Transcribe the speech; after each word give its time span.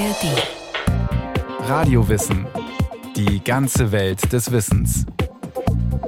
ARD. 0.00 1.68
Radiowissen. 1.68 2.46
Die 3.16 3.44
ganze 3.44 3.92
Welt 3.92 4.32
des 4.32 4.50
Wissens. 4.50 5.04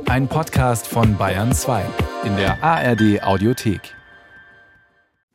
Ein 0.07 0.29
Podcast 0.29 0.87
von 0.87 1.19
Bayern 1.19 1.53
2 1.53 1.85
in 2.25 2.37
der 2.37 2.65
ARD 2.65 3.23
Audiothek. 3.23 3.95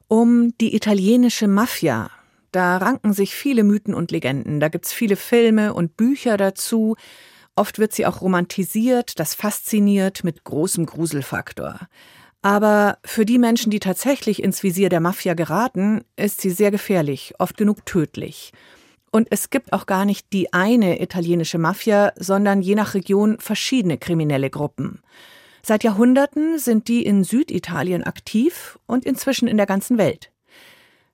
Um 0.08 0.56
die 0.60 0.76
italienische 0.76 1.48
Mafia, 1.48 2.10
da 2.52 2.78
ranken 2.78 3.14
sich 3.14 3.36
viele 3.36 3.64
Mythen 3.64 3.94
und 3.94 4.10
Legenden. 4.10 4.60
Da 4.60 4.70
gibt's 4.70 4.92
viele 4.92 5.18
Filme 5.18 5.76
und 5.76 5.96
Bücher 5.96 6.36
dazu. 6.36 6.96
Oft 7.56 7.78
wird 7.78 7.94
sie 7.94 8.08
auch 8.08 8.22
romantisiert, 8.22 9.20
das 9.20 9.36
fasziniert 9.36 10.24
mit 10.24 10.44
großem 10.46 10.88
Gruselfaktor. 10.88 11.82
Aber 12.42 13.00
für 13.04 13.26
die 13.26 13.40
Menschen, 13.40 13.72
die 13.72 13.80
tatsächlich 13.80 14.42
ins 14.44 14.64
Visier 14.64 14.90
der 14.90 15.00
Mafia 15.00 15.34
geraten, 15.34 16.04
ist 16.16 16.42
sie 16.42 16.52
sehr 16.52 16.72
gefährlich, 16.72 17.34
oft 17.40 17.58
genug 17.58 17.86
tödlich. 17.86 18.54
Und 19.12 19.28
es 19.32 19.50
gibt 19.50 19.74
auch 19.74 19.86
gar 19.86 20.06
nicht 20.06 20.32
die 20.34 20.54
eine 20.54 21.02
italienische 21.02 21.58
Mafia, 21.58 22.14
sondern 22.18 22.62
je 22.62 22.76
nach 22.76 22.94
Region 22.94 23.40
verschiedene 23.40 23.98
kriminelle 23.98 24.50
Gruppen. 24.50 25.02
Seit 25.64 25.84
Jahrhunderten 25.84 26.60
sind 26.60 26.88
die 26.88 27.06
in 27.06 27.24
Süditalien 27.24 28.04
aktiv 28.04 28.80
und 28.86 29.06
inzwischen 29.06 29.48
in 29.48 29.58
der 29.58 29.66
ganzen 29.66 29.98
Welt. 29.98 30.32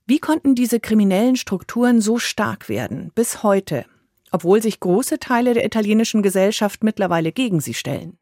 Wie 0.06 0.20
konnten 0.20 0.54
diese 0.54 0.80
kriminellen 0.80 1.38
Strukturen 1.38 2.02
so 2.02 2.20
stark 2.20 2.68
werden, 2.68 3.12
bis 3.16 3.42
heute, 3.42 3.86
obwohl 4.32 4.62
sich 4.62 4.80
große 4.80 5.20
Teile 5.20 5.54
der 5.54 5.66
italienischen 5.66 6.22
Gesellschaft 6.22 6.84
mittlerweile 6.84 7.32
gegen 7.32 7.62
sie 7.62 7.74
stellen? 7.74 8.18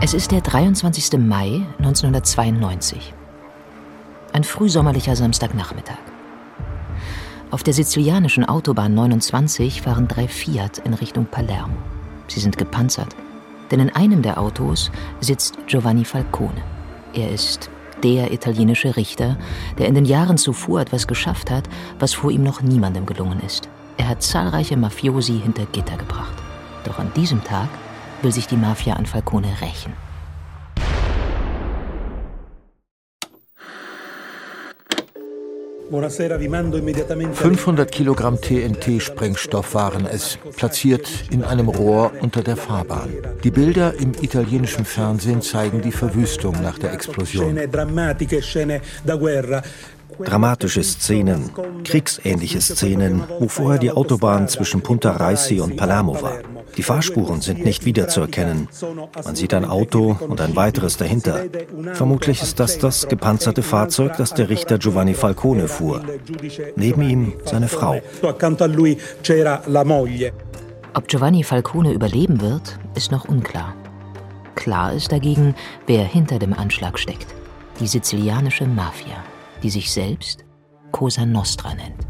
Es 0.00 0.12
ist 0.12 0.32
der 0.32 0.40
23. 0.40 1.18
Mai 1.18 1.62
1992. 1.78 3.14
Ein 4.32 4.44
frühsommerlicher 4.44 5.16
Samstagnachmittag. 5.16 5.98
Auf 7.50 7.62
der 7.62 7.72
sizilianischen 7.72 8.44
Autobahn 8.44 8.94
29 8.94 9.82
fahren 9.82 10.08
drei 10.08 10.28
Fiat 10.28 10.78
in 10.78 10.94
Richtung 10.94 11.26
Palermo. 11.26 11.76
Sie 12.26 12.40
sind 12.40 12.58
gepanzert, 12.58 13.14
denn 13.70 13.80
in 13.80 13.94
einem 13.94 14.20
der 14.20 14.38
Autos 14.38 14.90
sitzt 15.20 15.58
Giovanni 15.68 16.04
Falcone. 16.04 16.62
Er 17.14 17.30
ist 17.30 17.70
der 18.02 18.32
italienische 18.32 18.96
Richter, 18.96 19.38
der 19.78 19.86
in 19.86 19.94
den 19.94 20.04
Jahren 20.04 20.36
zuvor 20.36 20.80
etwas 20.80 21.06
geschafft 21.06 21.50
hat, 21.50 21.68
was 21.98 22.12
vor 22.12 22.30
ihm 22.30 22.42
noch 22.42 22.60
niemandem 22.60 23.06
gelungen 23.06 23.40
ist. 23.40 23.68
Er 23.96 24.08
hat 24.08 24.22
zahlreiche 24.22 24.76
Mafiosi 24.76 25.40
hinter 25.40 25.66
Gitter 25.66 25.96
gebracht. 25.96 26.34
Doch 26.84 26.98
an 26.98 27.12
diesem 27.14 27.42
Tag 27.44 27.68
will 28.24 28.32
sich 28.32 28.46
die 28.48 28.56
Mafia 28.56 28.94
an 28.94 29.06
Falcone 29.06 29.48
rächen. 29.60 29.92
...500 35.92 37.84
Kilogramm 37.84 38.40
TNT-Sprengstoff 38.40 39.74
waren 39.74 40.06
es, 40.06 40.38
platziert 40.56 41.08
in 41.30 41.44
einem 41.44 41.68
Rohr 41.68 42.10
unter 42.20 42.42
der 42.42 42.56
Fahrbahn. 42.56 43.10
Die 43.44 43.50
Bilder 43.50 43.94
im 43.94 44.12
italienischen 44.20 44.86
Fernsehen 44.86 45.42
zeigen 45.42 45.82
die 45.82 45.92
Verwüstung 45.92 46.60
nach 46.62 46.78
der 46.78 46.94
Explosion. 46.94 47.60
Dramatische 50.18 50.82
Szenen, 50.82 51.50
kriegsähnliche 51.84 52.60
Szenen, 52.60 53.22
wo 53.38 53.48
vorher 53.48 53.78
die 53.78 53.90
Autobahn 53.90 54.48
zwischen 54.48 54.80
Punta 54.80 55.12
Raisi 55.12 55.60
und 55.60 55.76
Palermo 55.76 56.20
war. 56.22 56.38
Die 56.76 56.82
Fahrspuren 56.82 57.40
sind 57.40 57.64
nicht 57.64 57.84
wiederzuerkennen. 57.84 58.68
Man 59.24 59.36
sieht 59.36 59.54
ein 59.54 59.64
Auto 59.64 60.16
und 60.20 60.40
ein 60.40 60.56
weiteres 60.56 60.96
dahinter. 60.96 61.44
Vermutlich 61.92 62.42
ist 62.42 62.60
das 62.60 62.78
das 62.78 63.08
gepanzerte 63.08 63.62
Fahrzeug, 63.62 64.16
das 64.16 64.34
der 64.34 64.48
Richter 64.48 64.78
Giovanni 64.78 65.14
Falcone 65.14 65.68
fuhr. 65.68 66.02
Neben 66.76 67.02
ihm 67.02 67.32
seine 67.44 67.68
Frau. 67.68 68.00
Ob 70.96 71.08
Giovanni 71.08 71.42
Falcone 71.42 71.92
überleben 71.92 72.40
wird, 72.40 72.78
ist 72.94 73.10
noch 73.10 73.24
unklar. 73.24 73.74
Klar 74.54 74.92
ist 74.92 75.10
dagegen, 75.10 75.54
wer 75.86 76.04
hinter 76.04 76.38
dem 76.38 76.52
Anschlag 76.52 76.98
steckt. 76.98 77.34
Die 77.80 77.86
sizilianische 77.86 78.66
Mafia, 78.66 79.16
die 79.62 79.70
sich 79.70 79.92
selbst 79.92 80.44
Cosa 80.92 81.26
Nostra 81.26 81.74
nennt. 81.74 82.03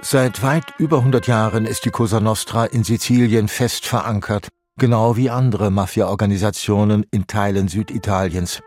Seit 0.00 0.42
weit 0.42 0.64
über 0.78 0.98
100 0.98 1.26
Jahren 1.26 1.66
ist 1.66 1.84
die 1.84 1.90
Cosa 1.90 2.20
Nostra 2.20 2.64
in 2.66 2.84
Sizilien 2.84 3.48
fest 3.48 3.84
verankert, 3.84 4.46
genau 4.76 5.16
wie 5.16 5.28
andere 5.28 5.72
Mafia-Organisationen 5.72 7.04
in 7.10 7.26
Teilen 7.26 7.66
Süditaliens. 7.66 8.62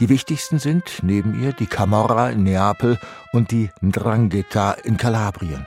Die 0.00 0.08
wichtigsten 0.08 0.58
sind 0.58 0.82
neben 1.02 1.40
ihr 1.40 1.52
die 1.52 1.66
Camorra 1.66 2.30
in 2.30 2.42
Neapel 2.42 2.98
und 3.32 3.52
die 3.52 3.70
Ndrangheta 3.80 4.72
in 4.72 4.96
Kalabrien. 4.96 5.64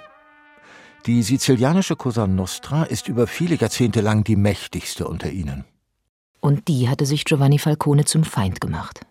Die 1.05 1.23
sizilianische 1.23 1.95
Cosa 1.95 2.27
Nostra 2.27 2.83
ist 2.83 3.07
über 3.07 3.27
viele 3.27 3.55
Jahrzehnte 3.55 4.01
lang 4.01 4.25
die 4.25 4.35
mächtigste 4.35 5.07
unter 5.07 5.31
ihnen. 5.31 5.63
Und 6.41 6.67
die 6.67 6.89
hatte 6.89 7.05
sich 7.05 7.23
Giovanni 7.23 7.59
Falcone 7.59 8.03
zum 8.03 8.25
Feind 8.25 8.59
gemacht. 8.59 9.05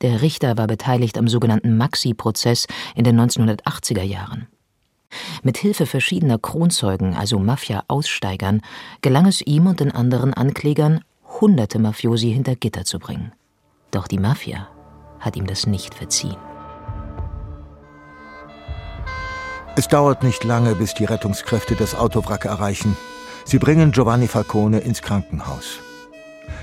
Der 0.00 0.22
Richter 0.22 0.56
war 0.56 0.68
beteiligt 0.68 1.18
am 1.18 1.26
sogenannten 1.26 1.76
Maxi-Prozess 1.76 2.66
in 2.94 3.02
den 3.02 3.20
1980er 3.20 4.02
Jahren. 4.02 4.46
Mit 5.42 5.58
Hilfe 5.58 5.86
verschiedener 5.86 6.38
Kronzeugen, 6.38 7.14
also 7.14 7.38
Mafia-Aussteigern, 7.38 8.62
gelang 9.00 9.26
es 9.26 9.40
ihm 9.42 9.66
und 9.66 9.80
den 9.80 9.92
anderen 9.92 10.34
Anklägern, 10.34 11.02
hunderte 11.40 11.78
Mafiosi 11.78 12.32
hinter 12.32 12.56
Gitter 12.56 12.84
zu 12.84 12.98
bringen. 12.98 13.32
Doch 13.90 14.08
die 14.08 14.18
Mafia 14.18 14.68
hat 15.20 15.36
ihm 15.36 15.46
das 15.46 15.66
nicht 15.66 15.94
verziehen. 15.94 16.36
Es 19.76 19.88
dauert 19.88 20.22
nicht 20.22 20.44
lange, 20.44 20.74
bis 20.74 20.94
die 20.94 21.04
Rettungskräfte 21.04 21.74
das 21.74 21.94
Autowrack 21.94 22.46
erreichen. 22.46 22.96
Sie 23.44 23.58
bringen 23.58 23.92
Giovanni 23.92 24.26
Falcone 24.26 24.78
ins 24.78 25.02
Krankenhaus. 25.02 25.80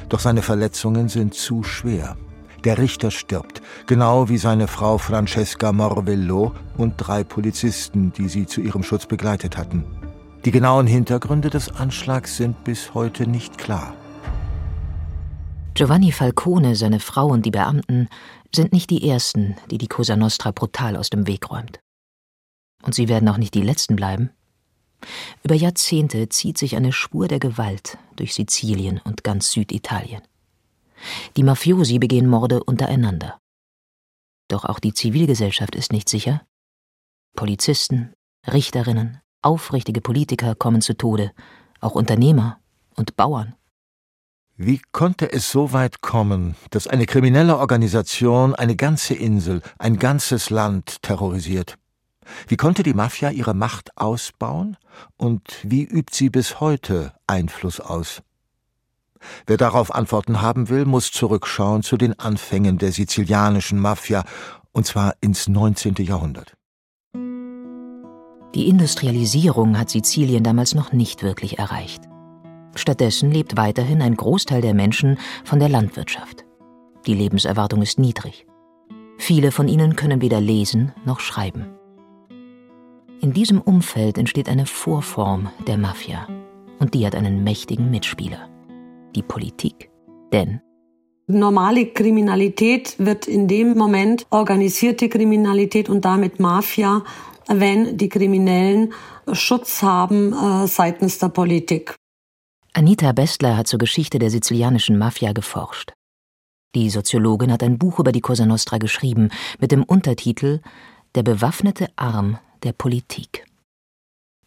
Doch 0.10 0.20
seine 0.20 0.42
Verletzungen 0.42 1.10
sind 1.10 1.36
zu 1.36 1.64
schwer. 1.64 2.18
Der 2.64 2.78
Richter 2.78 3.12
stirbt, 3.12 3.62
genau 3.88 4.30
wie 4.30 4.38
seine 4.38 4.68
Frau 4.68 4.98
Francesca 4.98 5.74
Morvello 5.74 6.54
und 6.78 6.96
drei 6.98 7.26
Polizisten, 7.26 8.14
die 8.14 8.30
sie 8.30 8.46
zu 8.46 8.62
ihrem 8.62 8.84
Schutz 8.84 9.06
begleitet 9.06 9.58
hatten. 9.58 9.84
Die 10.46 10.52
genauen 10.52 10.88
Hintergründe 10.88 11.50
des 11.50 11.72
Anschlags 11.76 12.38
sind 12.38 12.64
bis 12.64 12.94
heute 12.94 13.28
nicht 13.28 13.58
klar. 13.58 13.94
Giovanni 15.74 16.12
Falcone, 16.12 16.76
seine 16.76 17.00
Frau 17.00 17.28
und 17.28 17.46
die 17.46 17.52
Beamten 17.52 18.08
sind 18.56 18.72
nicht 18.72 18.90
die 18.90 19.10
ersten, 19.10 19.56
die 19.70 19.78
die 19.78 19.88
Cosa 19.88 20.16
Nostra 20.16 20.52
brutal 20.52 20.96
aus 20.96 21.10
dem 21.10 21.28
Weg 21.28 21.50
räumt. 21.50 21.80
Und 22.84 22.96
sie 22.96 23.10
werden 23.10 23.28
auch 23.28 23.38
nicht 23.38 23.56
die 23.56 23.62
letzten 23.62 23.96
bleiben. 23.96 24.30
Über 25.44 25.56
Jahrzehnte 25.56 26.30
zieht 26.30 26.58
sich 26.58 26.76
eine 26.78 26.94
Spur 26.94 27.28
der 27.28 27.40
Gewalt 27.40 27.98
durch 28.16 28.34
Sizilien 28.34 29.02
und 29.04 29.24
ganz 29.24 29.52
Süditalien. 29.52 30.22
Die 31.38 31.44
Mafiosi 31.44 32.00
begehen 32.00 32.28
Morde 32.28 32.64
untereinander. 32.64 33.40
Doch 34.48 34.66
auch 34.66 34.80
die 34.80 34.94
Zivilgesellschaft 34.94 35.76
ist 35.76 35.92
nicht 35.92 36.10
sicher. 36.10 36.42
Polizisten, 37.36 38.14
Richterinnen, 38.46 39.20
aufrichtige 39.42 40.02
Politiker 40.02 40.56
kommen 40.56 40.82
zu 40.82 40.96
Tode, 40.96 41.32
auch 41.80 41.96
Unternehmer 41.96 42.60
und 42.96 43.16
Bauern. 43.16 43.56
Wie 44.56 44.82
konnte 44.92 45.32
es 45.32 45.52
so 45.52 45.74
weit 45.74 46.02
kommen, 46.02 46.56
dass 46.70 46.88
eine 46.88 47.08
kriminelle 47.08 47.58
Organisation 47.58 48.54
eine 48.54 48.76
ganze 48.76 49.16
Insel, 49.16 49.62
ein 49.80 49.98
ganzes 49.98 50.52
Land 50.52 51.02
terrorisiert? 51.02 51.78
Wie 52.48 52.56
konnte 52.56 52.84
die 52.84 52.94
Mafia 52.94 53.32
ihre 53.32 53.54
Macht 53.54 53.98
ausbauen 53.98 54.78
und 55.18 55.58
wie 55.64 55.84
übt 55.84 56.16
sie 56.16 56.30
bis 56.30 56.60
heute 56.60 57.14
Einfluss 57.26 57.80
aus? 57.80 58.22
Wer 59.48 59.58
darauf 59.58 59.94
Antworten 59.94 60.42
haben 60.42 60.70
will, 60.70 60.86
muss 60.86 61.12
zurückschauen 61.12 61.84
zu 61.84 61.98
den 61.98 62.18
Anfängen 62.20 62.78
der 62.78 62.92
sizilianischen 62.92 63.80
Mafia, 63.80 64.24
und 64.72 64.86
zwar 64.86 65.14
ins 65.22 65.48
19. 65.48 65.96
Jahrhundert. 66.00 66.54
Die 68.56 68.68
Industrialisierung 68.68 69.80
hat 69.80 69.90
Sizilien 69.90 70.44
damals 70.44 70.76
noch 70.76 70.92
nicht 70.92 71.24
wirklich 71.24 71.58
erreicht. 71.58 72.04
Stattdessen 72.76 73.32
lebt 73.32 73.58
weiterhin 73.58 74.02
ein 74.02 74.16
Großteil 74.16 74.62
der 74.62 74.74
Menschen 74.74 75.18
von 75.44 75.60
der 75.60 75.70
Landwirtschaft. 75.70 76.46
Die 77.06 77.14
Lebenserwartung 77.14 77.82
ist 77.82 78.00
niedrig. 78.00 78.46
Viele 79.18 79.52
von 79.52 79.68
ihnen 79.68 79.96
können 79.96 80.22
weder 80.22 80.40
lesen 80.40 80.94
noch 81.06 81.20
schreiben. 81.20 81.66
In 83.22 83.34
diesem 83.34 83.62
Umfeld 83.62 84.18
entsteht 84.18 84.50
eine 84.50 84.66
Vorform 84.66 85.50
der 85.66 85.78
Mafia 85.78 86.28
und 86.80 86.94
die 86.94 87.06
hat 87.06 87.16
einen 87.16 87.44
mächtigen 87.44 87.90
Mitspieler 87.90 88.53
die 89.16 89.24
Politik. 89.24 89.90
Denn 90.32 90.62
Normale 91.28 91.86
Kriminalität 91.86 92.96
wird 92.98 93.28
in 93.28 93.48
dem 93.48 93.78
Moment 93.78 94.28
organisierte 94.30 95.08
Kriminalität 95.08 95.88
und 95.88 96.04
damit 96.04 96.40
Mafia, 96.42 97.04
wenn 97.48 97.98
die 97.98 98.10
Kriminellen 98.10 98.94
Schutz 99.32 99.82
haben 99.82 100.34
äh, 100.34 100.68
seitens 100.68 101.20
der 101.20 101.30
Politik. 101.30 101.96
Anita 102.74 103.12
Bestler 103.14 103.56
hat 103.56 103.68
zur 103.68 103.80
Geschichte 103.80 104.20
der 104.20 104.32
sizilianischen 104.32 104.98
Mafia 104.98 105.32
geforscht. 105.32 105.94
Die 106.76 106.90
Soziologin 106.90 107.52
hat 107.52 107.64
ein 107.64 107.78
Buch 107.78 108.00
über 108.00 108.12
die 108.12 108.22
Cosa 108.22 108.46
Nostra 108.46 108.78
geschrieben 108.80 109.30
mit 109.60 109.72
dem 109.72 109.84
Untertitel 109.84 110.60
Der 111.16 111.24
bewaffnete 111.24 111.88
Arm 111.96 112.40
der 112.64 112.74
Politik. 112.74 113.46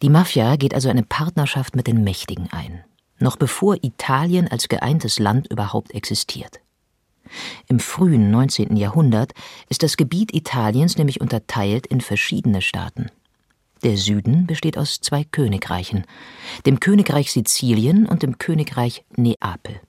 Die 0.01 0.09
Mafia 0.09 0.57
geht 0.57 0.73
also 0.73 0.89
eine 0.89 1.03
Partnerschaft 1.03 1.75
mit 1.75 1.87
den 1.87 2.03
Mächtigen 2.03 2.49
ein, 2.51 2.83
noch 3.19 3.37
bevor 3.37 3.77
Italien 3.83 4.47
als 4.47 4.67
geeintes 4.67 5.19
Land 5.19 5.47
überhaupt 5.47 5.93
existiert. 5.93 6.59
Im 7.67 7.79
frühen 7.79 8.31
19. 8.31 8.77
Jahrhundert 8.77 9.33
ist 9.69 9.83
das 9.83 9.97
Gebiet 9.97 10.33
Italiens 10.33 10.97
nämlich 10.97 11.21
unterteilt 11.21 11.87
in 11.87 12.01
verschiedene 12.01 12.61
Staaten. 12.61 13.11
Der 13.83 13.97
Süden 13.97 14.47
besteht 14.47 14.77
aus 14.77 15.01
zwei 15.01 15.23
Königreichen, 15.23 16.05
dem 16.65 16.79
Königreich 16.79 17.31
Sizilien 17.31 18.07
und 18.07 18.23
dem 18.23 18.37
Königreich 18.37 19.03
Neapel. 19.15 19.81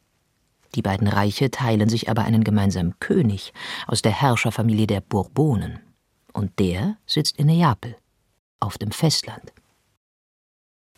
Die 0.75 0.83
beiden 0.83 1.09
Reiche 1.09 1.51
teilen 1.51 1.89
sich 1.89 2.11
aber 2.11 2.25
einen 2.25 2.45
gemeinsamen 2.45 2.99
König 3.01 3.55
aus 3.87 4.03
der 4.03 4.13
Herrscherfamilie 4.13 4.87
der 4.87 5.01
Bourbonen. 5.01 5.81
Und 6.35 6.59
der 6.59 6.99
sitzt 7.07 7.39
in 7.39 7.47
Neapel, 7.47 7.97
auf 8.61 8.77
dem 8.77 8.91
Festland. 8.91 9.53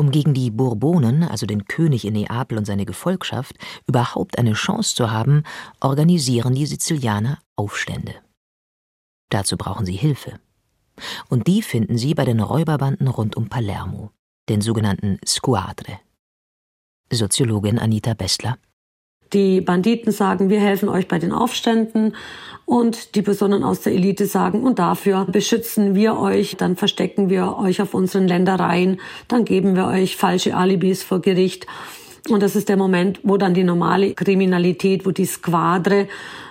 Um 0.00 0.11
gegen 0.11 0.32
die 0.32 0.50
Bourbonen, 0.50 1.25
also 1.25 1.44
den 1.44 1.67
König 1.67 2.06
in 2.06 2.14
Neapel 2.14 2.56
und 2.56 2.64
seine 2.64 2.87
Gefolgschaft, 2.87 3.56
überhaupt 3.87 4.38
eine 4.38 4.55
Chance 4.55 4.94
zu 4.94 5.11
haben, 5.11 5.43
organisieren 5.79 6.55
die 6.55 6.64
Sizilianer 6.64 7.38
Aufstände. 7.55 8.14
Dazu 9.29 9.58
brauchen 9.58 9.85
sie 9.85 9.97
Hilfe. 9.97 10.41
Und 11.29 11.49
die 11.49 11.61
finden 11.61 11.99
sie 11.99 12.14
bei 12.14 12.25
den 12.25 12.41
Räuberbanden 12.41 13.08
rund 13.08 13.37
um 13.37 13.50
Palermo, 13.50 14.11
den 14.49 14.62
sogenannten 14.62 15.19
Squadre. 15.26 16.00
Soziologin 17.12 17.79
Anita 17.79 18.14
Bestler. 18.14 18.56
Die 19.32 19.61
Banditen 19.61 20.12
sagen, 20.12 20.50
wir 20.50 20.61
helfen 20.61 20.88
euch 20.88 21.06
bei 21.06 21.19
den 21.19 21.32
Aufständen 21.32 22.17
und 22.65 23.15
die 23.15 23.23
Personen 23.23 23.62
aus 23.62 23.81
der 23.81 23.93
Elite 23.93 24.27
sagen, 24.27 24.62
und 24.62 24.79
dafür 24.79 25.25
beschützen 25.25 25.94
wir 25.94 26.19
euch, 26.19 26.56
dann 26.56 26.77
verstecken 26.77 27.29
wir 27.29 27.56
euch 27.56 27.81
auf 27.82 27.94
unseren 27.94 28.29
Ländereien, 28.29 29.00
dann 29.29 29.44
geben 29.44 29.77
wir 29.77 29.87
euch 29.87 30.17
falsche 30.17 30.56
Alibis 30.56 31.03
vor 31.03 31.21
Gericht. 31.21 31.67
Und 32.29 32.43
das 32.43 32.55
ist 32.55 32.69
der 32.69 32.77
Moment, 32.77 33.21
wo 33.23 33.37
dann 33.37 33.55
die 33.55 33.65
normale 33.65 34.15
Kriminalität, 34.15 35.06
wo 35.06 35.11
die 35.11 35.25
Squadre 35.25 36.06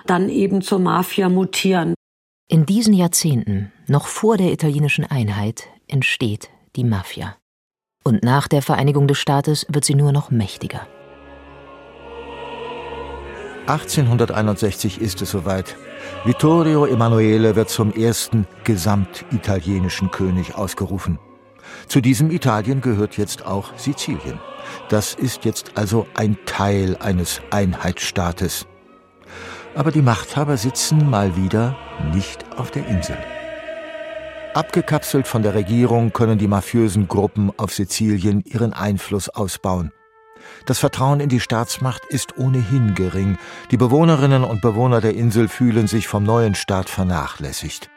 dann 0.05 0.29
eben 0.29 0.61
zur 0.61 0.79
Mafia 0.79 1.29
mutieren. 1.29 1.93
In 2.49 2.65
diesen 2.65 2.93
Jahrzehnten, 2.93 3.71
noch 3.87 4.07
vor 4.07 4.35
der 4.35 4.51
italienischen 4.51 5.05
Einheit, 5.05 5.67
entsteht 5.87 6.49
die 6.75 6.83
Mafia. 6.83 7.37
Und 8.03 8.23
nach 8.23 8.47
der 8.47 8.61
Vereinigung 8.61 9.07
des 9.07 9.19
Staates 9.19 9.67
wird 9.69 9.85
sie 9.85 9.95
nur 9.95 10.11
noch 10.11 10.31
mächtiger. 10.31 10.87
1861 13.69 14.99
ist 14.99 15.21
es 15.21 15.29
soweit. 15.29 15.77
Vittorio 16.25 16.87
Emanuele 16.87 17.55
wird 17.55 17.69
zum 17.69 17.93
ersten 17.93 18.47
gesamtitalienischen 18.63 20.09
König 20.09 20.55
ausgerufen. 20.55 21.19
Zu 21.87 22.01
diesem 22.01 22.31
Italien 22.31 22.81
gehört 22.81 23.17
jetzt 23.17 23.45
auch 23.45 23.77
Sizilien. 23.77 24.39
Das 24.89 25.13
ist 25.13 25.45
jetzt 25.45 25.73
also 25.75 26.07
ein 26.15 26.39
Teil 26.47 26.97
eines 26.99 27.41
Einheitsstaates. 27.51 28.65
Aber 29.75 29.91
die 29.91 30.01
Machthaber 30.01 30.57
sitzen 30.57 31.07
mal 31.07 31.35
wieder 31.37 31.77
nicht 32.11 32.43
auf 32.57 32.71
der 32.71 32.87
Insel. 32.87 33.19
Abgekapselt 34.55 35.27
von 35.27 35.43
der 35.43 35.53
Regierung 35.53 36.11
können 36.11 36.39
die 36.39 36.47
mafiösen 36.47 37.07
Gruppen 37.07 37.51
auf 37.57 37.71
Sizilien 37.71 38.43
ihren 38.47 38.73
Einfluss 38.73 39.29
ausbauen. 39.29 39.91
Das 40.65 40.79
Vertrauen 40.79 41.19
in 41.19 41.29
die 41.29 41.39
Staatsmacht 41.39 42.05
ist 42.09 42.37
ohnehin 42.37 42.95
gering. 42.95 43.37
Die 43.71 43.77
Bewohnerinnen 43.77 44.43
und 44.43 44.61
Bewohner 44.61 45.01
der 45.01 45.15
Insel 45.15 45.47
fühlen 45.47 45.87
sich 45.87 46.07
vom 46.07 46.23
neuen 46.23 46.55
Staat 46.55 46.89
vernachlässigt. 46.89 47.89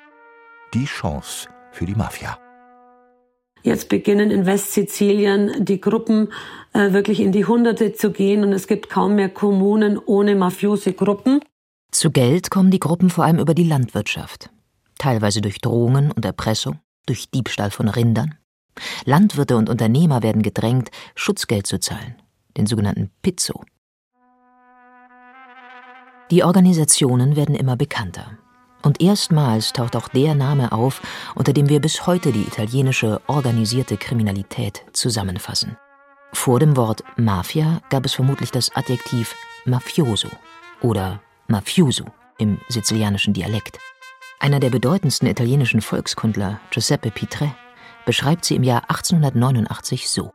Die 0.75 0.87
Chance 0.87 1.49
für 1.71 1.87
die 1.87 1.95
Mafia. 1.95 2.39
Jetzt 3.63 3.89
beginnen 3.89 4.31
in 4.31 4.45
Westsizilien 4.45 5.65
die 5.65 5.81
Gruppen 5.81 6.33
äh, 6.73 6.93
wirklich 6.93 7.21
in 7.21 7.31
die 7.31 7.45
Hunderte 7.45 7.93
zu 7.93 8.11
gehen 8.11 8.43
und 8.43 8.53
es 8.53 8.67
gibt 8.67 8.91
kaum 8.91 9.15
mehr 9.15 9.29
Kommunen 9.29 9.99
ohne 9.99 10.35
mafiose 10.35 10.93
Gruppen. 10.93 11.41
Zu 11.93 12.11
Geld 12.11 12.51
kommen 12.51 12.71
die 12.71 12.81
Gruppen 12.81 13.11
vor 13.11 13.25
allem 13.25 13.39
über 13.39 13.55
die 13.55 13.65
Landwirtschaft. 13.65 14.51
Teilweise 14.99 15.41
durch 15.41 15.61
Drohungen 15.61 16.11
und 16.11 16.25
Erpressung, 16.25 16.81
durch 17.07 17.31
Diebstahl 17.31 17.71
von 17.71 17.89
Rindern. 17.89 18.35
Landwirte 19.05 19.57
und 19.57 19.69
Unternehmer 19.69 20.23
werden 20.23 20.43
gedrängt, 20.43 20.91
Schutzgeld 21.15 21.67
zu 21.67 21.79
zahlen 21.79 22.17
den 22.57 22.67
sogenannten 22.67 23.11
Pizzo. 23.23 23.65
Die 26.31 26.45
Organisationen 26.45 27.37
werden 27.37 27.55
immer 27.55 27.77
bekannter. 27.77 28.39
Und 28.83 29.01
erstmals 29.01 29.73
taucht 29.73 29.95
auch 29.97 30.09
der 30.09 30.35
Name 30.35 30.73
auf, 30.73 31.03
unter 31.35 31.53
dem 31.53 31.69
wir 31.69 31.81
bis 31.81 32.07
heute 32.07 32.33
die 32.33 32.43
italienische 32.43 33.21
organisierte 33.27 33.97
Kriminalität 33.97 34.85
zusammenfassen. 34.93 35.77
Vor 36.33 36.59
dem 36.59 36.77
Wort 36.77 37.05
Mafia 37.17 37.81
gab 37.91 38.07
es 38.07 38.15
vermutlich 38.15 38.51
das 38.51 38.75
Adjektiv 38.75 39.35
Mafioso 39.67 40.29
oder 40.81 41.21
Mafiuso 41.47 42.07
im 42.39 42.59
sizilianischen 42.69 43.35
Dialekt. 43.35 43.79
Einer 44.41 44.59
der 44.59 44.71
bedeutendsten 44.71 45.29
italienischen 45.29 45.83
Volkskundler, 45.83 46.61
Giuseppe 46.71 47.11
Pitre, 47.11 47.55
beschreibt 48.07 48.45
sie 48.45 48.57
im 48.57 48.65
Jahr 48.65 48.83
1889 48.91 50.09
so. 50.09 50.33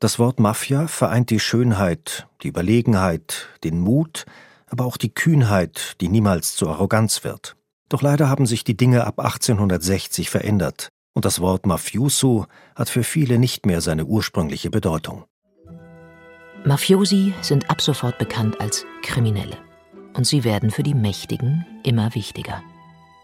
Das 0.00 0.20
Wort 0.20 0.38
Mafia 0.38 0.86
vereint 0.86 1.30
die 1.30 1.40
Schönheit, 1.40 2.28
die 2.42 2.48
Überlegenheit, 2.48 3.48
den 3.64 3.80
Mut, 3.80 4.26
aber 4.68 4.84
auch 4.84 4.96
die 4.96 5.12
Kühnheit, 5.12 5.96
die 6.00 6.08
niemals 6.08 6.54
zur 6.54 6.70
Arroganz 6.70 7.24
wird. 7.24 7.56
Doch 7.88 8.00
leider 8.00 8.28
haben 8.28 8.46
sich 8.46 8.62
die 8.62 8.76
Dinge 8.76 9.04
ab 9.04 9.18
1860 9.18 10.30
verändert 10.30 10.90
und 11.14 11.24
das 11.24 11.40
Wort 11.40 11.66
Mafioso 11.66 12.46
hat 12.76 12.90
für 12.90 13.02
viele 13.02 13.40
nicht 13.40 13.66
mehr 13.66 13.80
seine 13.80 14.04
ursprüngliche 14.04 14.70
Bedeutung. 14.70 15.24
Mafiosi 16.64 17.34
sind 17.40 17.68
ab 17.68 17.80
sofort 17.80 18.18
bekannt 18.18 18.60
als 18.60 18.86
Kriminelle 19.02 19.56
und 20.14 20.28
sie 20.28 20.44
werden 20.44 20.70
für 20.70 20.84
die 20.84 20.94
Mächtigen 20.94 21.66
immer 21.82 22.14
wichtiger. 22.14 22.62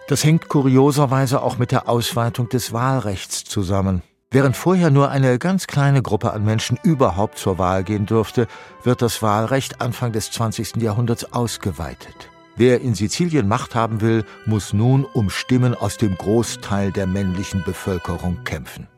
Das 0.09 0.25
hängt 0.25 0.49
kurioserweise 0.49 1.41
auch 1.41 1.57
mit 1.57 1.71
der 1.71 1.89
Ausweitung 1.89 2.49
des 2.49 2.73
Wahlrechts 2.73 3.45
zusammen. 3.45 4.03
Während 4.35 4.57
vorher 4.57 4.91
nur 4.91 5.13
eine 5.13 5.39
ganz 5.39 5.69
kleine 5.69 6.03
Gruppe 6.03 6.33
an 6.33 6.45
Menschen 6.45 6.77
überhaupt 6.83 7.39
zur 7.39 7.57
Wahl 7.59 7.85
gehen 7.85 8.05
durfte, 8.05 8.49
wird 8.83 9.01
das 9.01 9.23
Wahlrecht 9.23 9.81
Anfang 9.81 10.11
des 10.11 10.33
20. 10.33 10.83
Jahrhunderts 10.83 11.33
ausgeweitet. 11.33 12.31
Wer 12.57 12.81
in 12.81 12.97
Sizilien 12.97 13.47
Macht 13.47 13.77
haben 13.77 14.01
will, 14.01 14.25
muss 14.45 14.73
nun 14.73 15.05
um 15.05 15.31
Stimmen 15.31 15.77
aus 15.77 15.99
dem 15.99 16.17
Großteil 16.17 16.91
der 16.91 17.07
männlichen 17.07 17.63
Bevölkerung 17.63 18.43
kämpfen. 18.43 18.89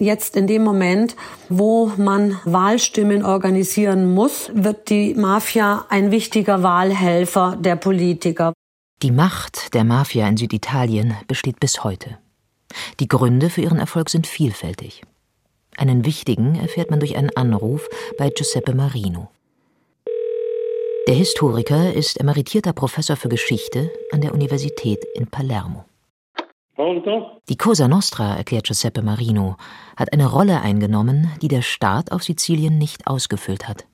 Jetzt 0.00 0.34
in 0.36 0.48
dem 0.48 0.64
Moment, 0.64 1.14
wo 1.48 1.92
man 1.96 2.36
Wahlstimmen 2.44 3.24
organisieren 3.24 4.12
muss, 4.12 4.50
wird 4.54 4.90
die 4.90 5.14
Mafia 5.14 5.86
ein 5.88 6.10
wichtiger 6.10 6.64
Wahlhelfer 6.64 7.56
der 7.60 7.76
Politiker. 7.76 8.52
Die 9.02 9.12
Macht 9.12 9.72
der 9.74 9.84
Mafia 9.84 10.26
in 10.26 10.36
Süditalien 10.36 11.14
besteht 11.28 11.60
bis 11.60 11.84
heute. 11.84 12.18
Die 13.00 13.08
Gründe 13.08 13.50
für 13.50 13.62
ihren 13.62 13.78
Erfolg 13.78 14.10
sind 14.10 14.26
vielfältig. 14.26 15.02
Einen 15.76 16.04
wichtigen 16.04 16.56
erfährt 16.56 16.90
man 16.90 17.00
durch 17.00 17.16
einen 17.16 17.34
Anruf 17.36 17.88
bei 18.18 18.30
Giuseppe 18.30 18.74
Marino. 18.74 19.28
Der 21.06 21.14
Historiker 21.14 21.94
ist 21.94 22.20
emeritierter 22.20 22.72
Professor 22.72 23.16
für 23.16 23.28
Geschichte 23.28 23.90
an 24.12 24.20
der 24.20 24.34
Universität 24.34 25.04
in 25.14 25.26
Palermo. 25.26 25.84
Die 27.48 27.56
Cosa 27.56 27.88
Nostra, 27.88 28.36
erklärt 28.36 28.66
Giuseppe 28.66 29.02
Marino, 29.02 29.56
hat 29.96 30.12
eine 30.12 30.30
Rolle 30.30 30.60
eingenommen, 30.60 31.30
die 31.42 31.48
der 31.48 31.62
Staat 31.62 32.12
auf 32.12 32.22
Sizilien 32.22 32.78
nicht 32.78 33.06
ausgefüllt 33.08 33.66
hat. 33.66 33.87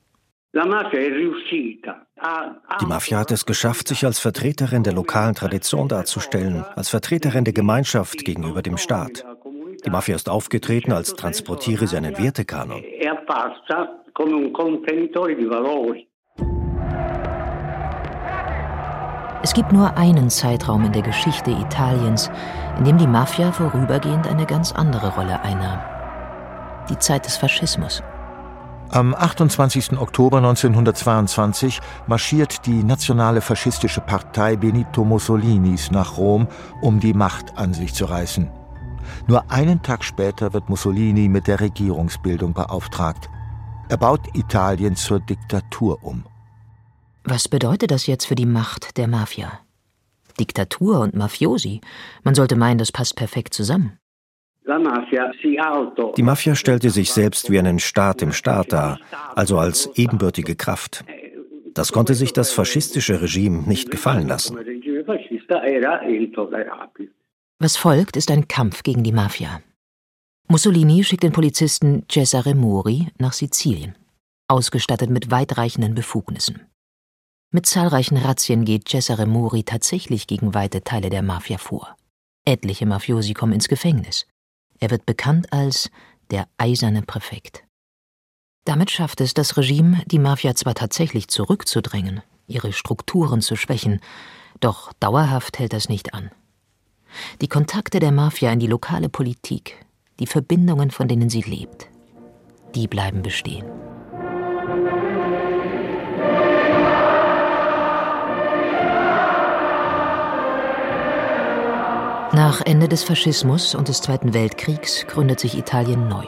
Die 2.80 2.86
Mafia 2.86 3.18
hat 3.18 3.32
es 3.32 3.44
geschafft, 3.44 3.88
sich 3.88 4.06
als 4.06 4.20
Vertreterin 4.20 4.84
der 4.84 4.92
lokalen 4.92 5.34
Tradition 5.34 5.88
darzustellen, 5.88 6.64
als 6.76 6.90
Vertreterin 6.90 7.44
der 7.44 7.52
Gemeinschaft 7.52 8.24
gegenüber 8.24 8.62
dem 8.62 8.76
Staat. 8.76 9.24
Die 9.84 9.90
Mafia 9.90 10.14
ist 10.14 10.28
aufgetreten, 10.30 10.92
als 10.92 11.14
transportiere 11.14 11.88
sie 11.88 11.96
einen 11.96 12.16
Wertekanon. 12.16 12.84
Es 19.42 19.52
gibt 19.52 19.72
nur 19.72 19.96
einen 19.96 20.30
Zeitraum 20.30 20.84
in 20.84 20.92
der 20.92 21.02
Geschichte 21.02 21.50
Italiens, 21.50 22.30
in 22.78 22.84
dem 22.84 22.96
die 22.96 23.08
Mafia 23.08 23.50
vorübergehend 23.50 24.28
eine 24.28 24.46
ganz 24.46 24.72
andere 24.72 25.14
Rolle 25.16 25.42
einnahm. 25.42 25.80
Die 26.88 26.98
Zeit 26.98 27.26
des 27.26 27.36
Faschismus. 27.36 28.04
Am 28.90 29.14
28. 29.14 29.98
Oktober 29.98 30.36
1922 30.38 31.80
marschiert 32.06 32.66
die 32.66 32.84
nationale 32.84 33.40
faschistische 33.40 34.00
Partei 34.00 34.56
Benito 34.56 35.04
Mussolinis 35.04 35.90
nach 35.90 36.16
Rom, 36.16 36.46
um 36.80 37.00
die 37.00 37.14
Macht 37.14 37.56
an 37.56 37.74
sich 37.74 37.94
zu 37.94 38.04
reißen. 38.04 38.50
Nur 39.26 39.50
einen 39.50 39.82
Tag 39.82 40.04
später 40.04 40.52
wird 40.52 40.68
Mussolini 40.68 41.28
mit 41.28 41.46
der 41.46 41.60
Regierungsbildung 41.60 42.52
beauftragt. 42.52 43.28
Er 43.88 43.96
baut 43.96 44.20
Italien 44.34 44.96
zur 44.96 45.20
Diktatur 45.20 46.02
um. 46.02 46.24
Was 47.24 47.48
bedeutet 47.48 47.90
das 47.90 48.06
jetzt 48.06 48.26
für 48.26 48.34
die 48.34 48.46
Macht 48.46 48.96
der 48.96 49.08
Mafia? 49.08 49.60
Diktatur 50.38 51.00
und 51.00 51.14
Mafiosi. 51.14 51.80
Man 52.22 52.34
sollte 52.34 52.56
meinen, 52.56 52.78
das 52.78 52.92
passt 52.92 53.16
perfekt 53.16 53.54
zusammen. 53.54 53.98
Die 54.66 56.22
Mafia 56.22 56.54
stellte 56.54 56.90
sich 56.90 57.12
selbst 57.12 57.50
wie 57.50 57.58
einen 57.58 57.78
Staat 57.78 58.22
im 58.22 58.32
Staat 58.32 58.72
dar, 58.72 58.98
also 59.34 59.58
als 59.58 59.90
ebenbürtige 59.94 60.56
Kraft. 60.56 61.04
Das 61.74 61.92
konnte 61.92 62.14
sich 62.14 62.32
das 62.32 62.52
faschistische 62.52 63.20
Regime 63.20 63.68
nicht 63.68 63.90
gefallen 63.90 64.26
lassen. 64.28 64.56
Was 67.58 67.76
folgt, 67.76 68.16
ist 68.16 68.30
ein 68.30 68.48
Kampf 68.48 68.82
gegen 68.82 69.02
die 69.02 69.12
Mafia. 69.12 69.60
Mussolini 70.48 71.04
schickt 71.04 71.24
den 71.24 71.32
Polizisten 71.32 72.04
Cesare 72.10 72.54
Mori 72.54 73.08
nach 73.18 73.32
Sizilien, 73.32 73.94
ausgestattet 74.48 75.10
mit 75.10 75.30
weitreichenden 75.30 75.94
Befugnissen. 75.94 76.60
Mit 77.50 77.66
zahlreichen 77.66 78.16
Razzien 78.16 78.64
geht 78.64 78.88
Cesare 78.88 79.26
Mori 79.26 79.62
tatsächlich 79.62 80.26
gegen 80.26 80.54
weite 80.54 80.82
Teile 80.82 81.10
der 81.10 81.22
Mafia 81.22 81.58
vor. 81.58 81.96
Etliche 82.44 82.86
Mafiosi 82.86 83.32
kommen 83.32 83.52
ins 83.52 83.68
Gefängnis. 83.68 84.26
Er 84.80 84.90
wird 84.90 85.06
bekannt 85.06 85.52
als 85.52 85.90
der 86.30 86.46
eiserne 86.58 87.02
Präfekt. 87.02 87.64
Damit 88.64 88.90
schafft 88.90 89.20
es 89.20 89.34
das 89.34 89.56
Regime, 89.56 90.02
die 90.06 90.18
Mafia 90.18 90.54
zwar 90.54 90.74
tatsächlich 90.74 91.28
zurückzudrängen, 91.28 92.22
ihre 92.46 92.72
Strukturen 92.72 93.40
zu 93.42 93.56
schwächen, 93.56 94.00
doch 94.60 94.92
dauerhaft 94.94 95.58
hält 95.58 95.72
das 95.72 95.88
nicht 95.88 96.14
an. 96.14 96.30
Die 97.40 97.48
Kontakte 97.48 98.00
der 98.00 98.12
Mafia 98.12 98.50
in 98.52 98.58
die 98.58 98.66
lokale 98.66 99.08
Politik, 99.08 99.84
die 100.18 100.26
Verbindungen, 100.26 100.90
von 100.90 101.08
denen 101.08 101.28
sie 101.28 101.42
lebt, 101.42 101.88
die 102.74 102.88
bleiben 102.88 103.22
bestehen. 103.22 103.66
Nach 112.34 112.60
Ende 112.66 112.88
des 112.88 113.04
Faschismus 113.04 113.76
und 113.76 113.86
des 113.86 114.02
Zweiten 114.02 114.34
Weltkriegs 114.34 115.06
gründet 115.06 115.38
sich 115.38 115.56
Italien 115.56 116.08
neu. 116.08 116.24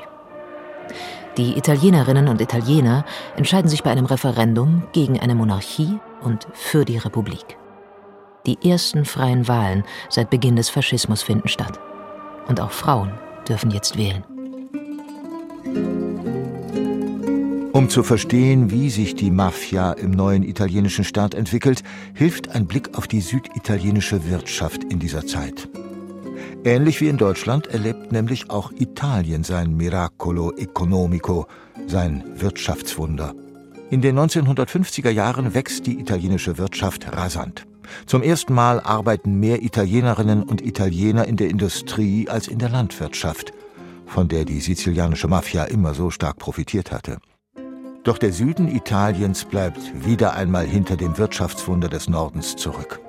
Die 1.37 1.59
Italienerinnen 1.59 2.29
und 2.29 2.41
Italiener 2.41 3.05
entscheiden 3.37 3.69
sich 3.69 3.83
bei 3.83 3.91
einem 3.91 4.07
Referendum 4.07 4.85
gegen 4.93 5.19
eine 5.19 5.35
Monarchie 5.35 5.99
und 6.23 6.47
für 6.53 6.85
die 6.85 6.99
Republik. 6.99 7.59
Die 8.47 8.57
ersten 8.71 9.05
freien 9.05 9.49
Wahlen 9.49 9.83
seit 10.09 10.31
Beginn 10.31 10.55
des 10.55 10.69
Faschismus 10.69 11.23
finden 11.23 11.49
statt. 11.49 11.81
Und 12.47 12.61
auch 12.61 12.71
Frauen 12.71 13.11
dürfen 13.49 13.73
jetzt 13.73 13.99
wählen. 13.99 14.23
Um 17.73 17.89
zu 17.89 18.05
verstehen, 18.05 18.71
wie 18.71 18.91
sich 18.91 19.17
die 19.17 19.33
Mafia 19.33 19.91
im 19.95 20.13
neuen 20.13 20.45
italienischen 20.45 21.03
Staat 21.03 21.35
entwickelt, 21.35 21.83
hilft 22.15 22.51
ein 22.51 22.69
Blick 22.69 22.97
auf 22.97 23.09
die 23.09 23.21
süditalienische 23.21 24.31
Wirtschaft 24.31 24.85
in 24.85 25.01
dieser 25.01 25.27
Zeit. 25.27 25.69
Ähnlich 26.67 27.01
wie 27.01 27.07
in 27.07 27.17
Deutschland 27.17 27.69
erlebt 27.69 28.11
nämlich 28.11 28.51
auch 28.51 28.73
Italien 28.73 29.45
sein 29.45 29.77
Miracolo 29.77 30.51
Economico, 30.57 31.47
sein 31.87 32.25
Wirtschaftswunder. 32.35 33.37
In 33.91 34.01
den 34.01 34.19
1950er 34.19 35.11
Jahren 35.11 35.55
wächst 35.55 35.87
die 35.87 36.01
italienische 36.01 36.59
Wirtschaft 36.59 37.07
rasant. 37.13 37.69
Zum 38.07 38.21
ersten 38.21 38.53
Mal 38.53 38.81
arbeiten 38.81 39.39
mehr 39.39 39.63
Italienerinnen 39.63 40.43
und 40.43 40.61
Italiener 40.61 41.29
in 41.29 41.37
der 41.37 41.51
Industrie 41.51 42.29
als 42.29 42.49
in 42.49 42.59
der 42.59 42.71
Landwirtschaft, 42.71 43.53
von 44.05 44.27
der 44.27 44.45
die 44.45 44.59
sizilianische 44.59 45.29
Mafia 45.29 45.67
immer 45.67 45.95
so 45.95 46.11
stark 46.11 46.39
profitiert 46.39 46.91
hatte. 46.91 47.19
Doch 48.03 48.19
der 48.19 48.33
Süden 48.33 48.67
Italiens 48.67 49.45
bleibt 49.45 50.05
wieder 50.05 50.35
einmal 50.35 50.67
hinter 50.67 50.97
dem 50.97 51.17
Wirtschaftswunder 51.17 51.89
des 51.89 52.09
Nordens 52.09 52.57
zurück. 52.57 53.01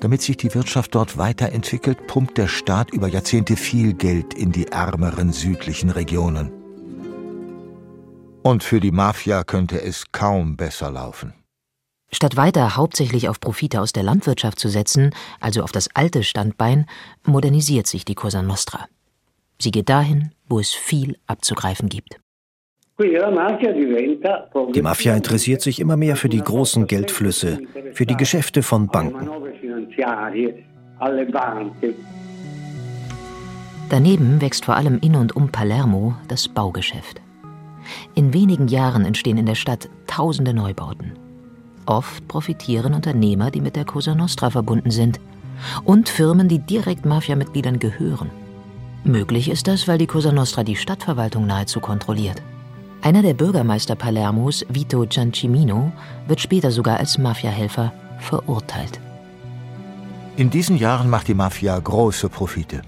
Damit 0.00 0.22
sich 0.22 0.36
die 0.36 0.54
Wirtschaft 0.54 0.94
dort 0.94 1.16
weiterentwickelt, 1.16 2.06
pumpt 2.06 2.38
der 2.38 2.48
Staat 2.48 2.92
über 2.92 3.08
Jahrzehnte 3.08 3.56
viel 3.56 3.94
Geld 3.94 4.34
in 4.34 4.52
die 4.52 4.66
ärmeren 4.66 5.32
südlichen 5.32 5.90
Regionen. 5.90 6.52
Und 8.42 8.62
für 8.62 8.78
die 8.78 8.92
Mafia 8.92 9.42
könnte 9.42 9.80
es 9.82 10.12
kaum 10.12 10.56
besser 10.56 10.90
laufen. 10.90 11.34
Statt 12.12 12.36
weiter 12.36 12.76
hauptsächlich 12.76 13.28
auf 13.28 13.40
Profite 13.40 13.80
aus 13.80 13.92
der 13.92 14.04
Landwirtschaft 14.04 14.60
zu 14.60 14.68
setzen, 14.68 15.10
also 15.40 15.62
auf 15.62 15.72
das 15.72 15.88
alte 15.94 16.22
Standbein, 16.22 16.86
modernisiert 17.24 17.86
sich 17.86 18.04
die 18.04 18.14
Cosa 18.14 18.42
Nostra. 18.42 18.86
Sie 19.60 19.70
geht 19.70 19.88
dahin, 19.88 20.30
wo 20.48 20.60
es 20.60 20.72
viel 20.72 21.18
abzugreifen 21.26 21.88
gibt. 21.88 22.20
Die 22.98 24.82
Mafia 24.82 25.14
interessiert 25.14 25.60
sich 25.60 25.80
immer 25.80 25.96
mehr 25.96 26.16
für 26.16 26.30
die 26.30 26.40
großen 26.40 26.86
Geldflüsse, 26.86 27.58
für 27.92 28.06
die 28.06 28.16
Geschäfte 28.16 28.62
von 28.62 28.86
Banken. 28.86 29.28
Daneben 33.88 34.40
wächst 34.40 34.64
vor 34.64 34.76
allem 34.76 34.98
in 35.00 35.14
und 35.14 35.36
um 35.36 35.50
Palermo 35.50 36.14
das 36.28 36.48
Baugeschäft. 36.48 37.20
In 38.14 38.32
wenigen 38.34 38.68
Jahren 38.68 39.04
entstehen 39.04 39.38
in 39.38 39.46
der 39.46 39.54
Stadt 39.54 39.88
tausende 40.06 40.52
Neubauten. 40.52 41.12
Oft 41.86 42.26
profitieren 42.26 42.94
Unternehmer, 42.94 43.52
die 43.52 43.60
mit 43.60 43.76
der 43.76 43.84
Cosa 43.84 44.14
Nostra 44.14 44.50
verbunden 44.50 44.90
sind, 44.90 45.20
und 45.84 46.08
Firmen, 46.08 46.48
die 46.48 46.58
direkt 46.58 47.06
Mafia-Mitgliedern 47.06 47.78
gehören. 47.78 48.30
Möglich 49.04 49.48
ist 49.48 49.68
das, 49.68 49.86
weil 49.86 49.98
die 49.98 50.08
Cosa 50.08 50.32
Nostra 50.32 50.64
die 50.64 50.74
Stadtverwaltung 50.74 51.46
nahezu 51.46 51.78
kontrolliert. 51.78 52.42
Einer 53.02 53.22
der 53.22 53.34
Bürgermeister 53.34 53.94
Palermos, 53.94 54.66
Vito 54.68 55.06
Giancimino, 55.08 55.92
wird 56.26 56.40
später 56.40 56.72
sogar 56.72 56.98
als 56.98 57.18
Mafiahelfer 57.18 57.92
verurteilt. 58.18 59.00
In 60.36 60.50
diesen 60.50 60.76
Jahren 60.76 61.08
macht 61.08 61.28
die 61.28 61.34
Mafia 61.34 61.78
große 61.78 62.28
Profite. 62.28 62.82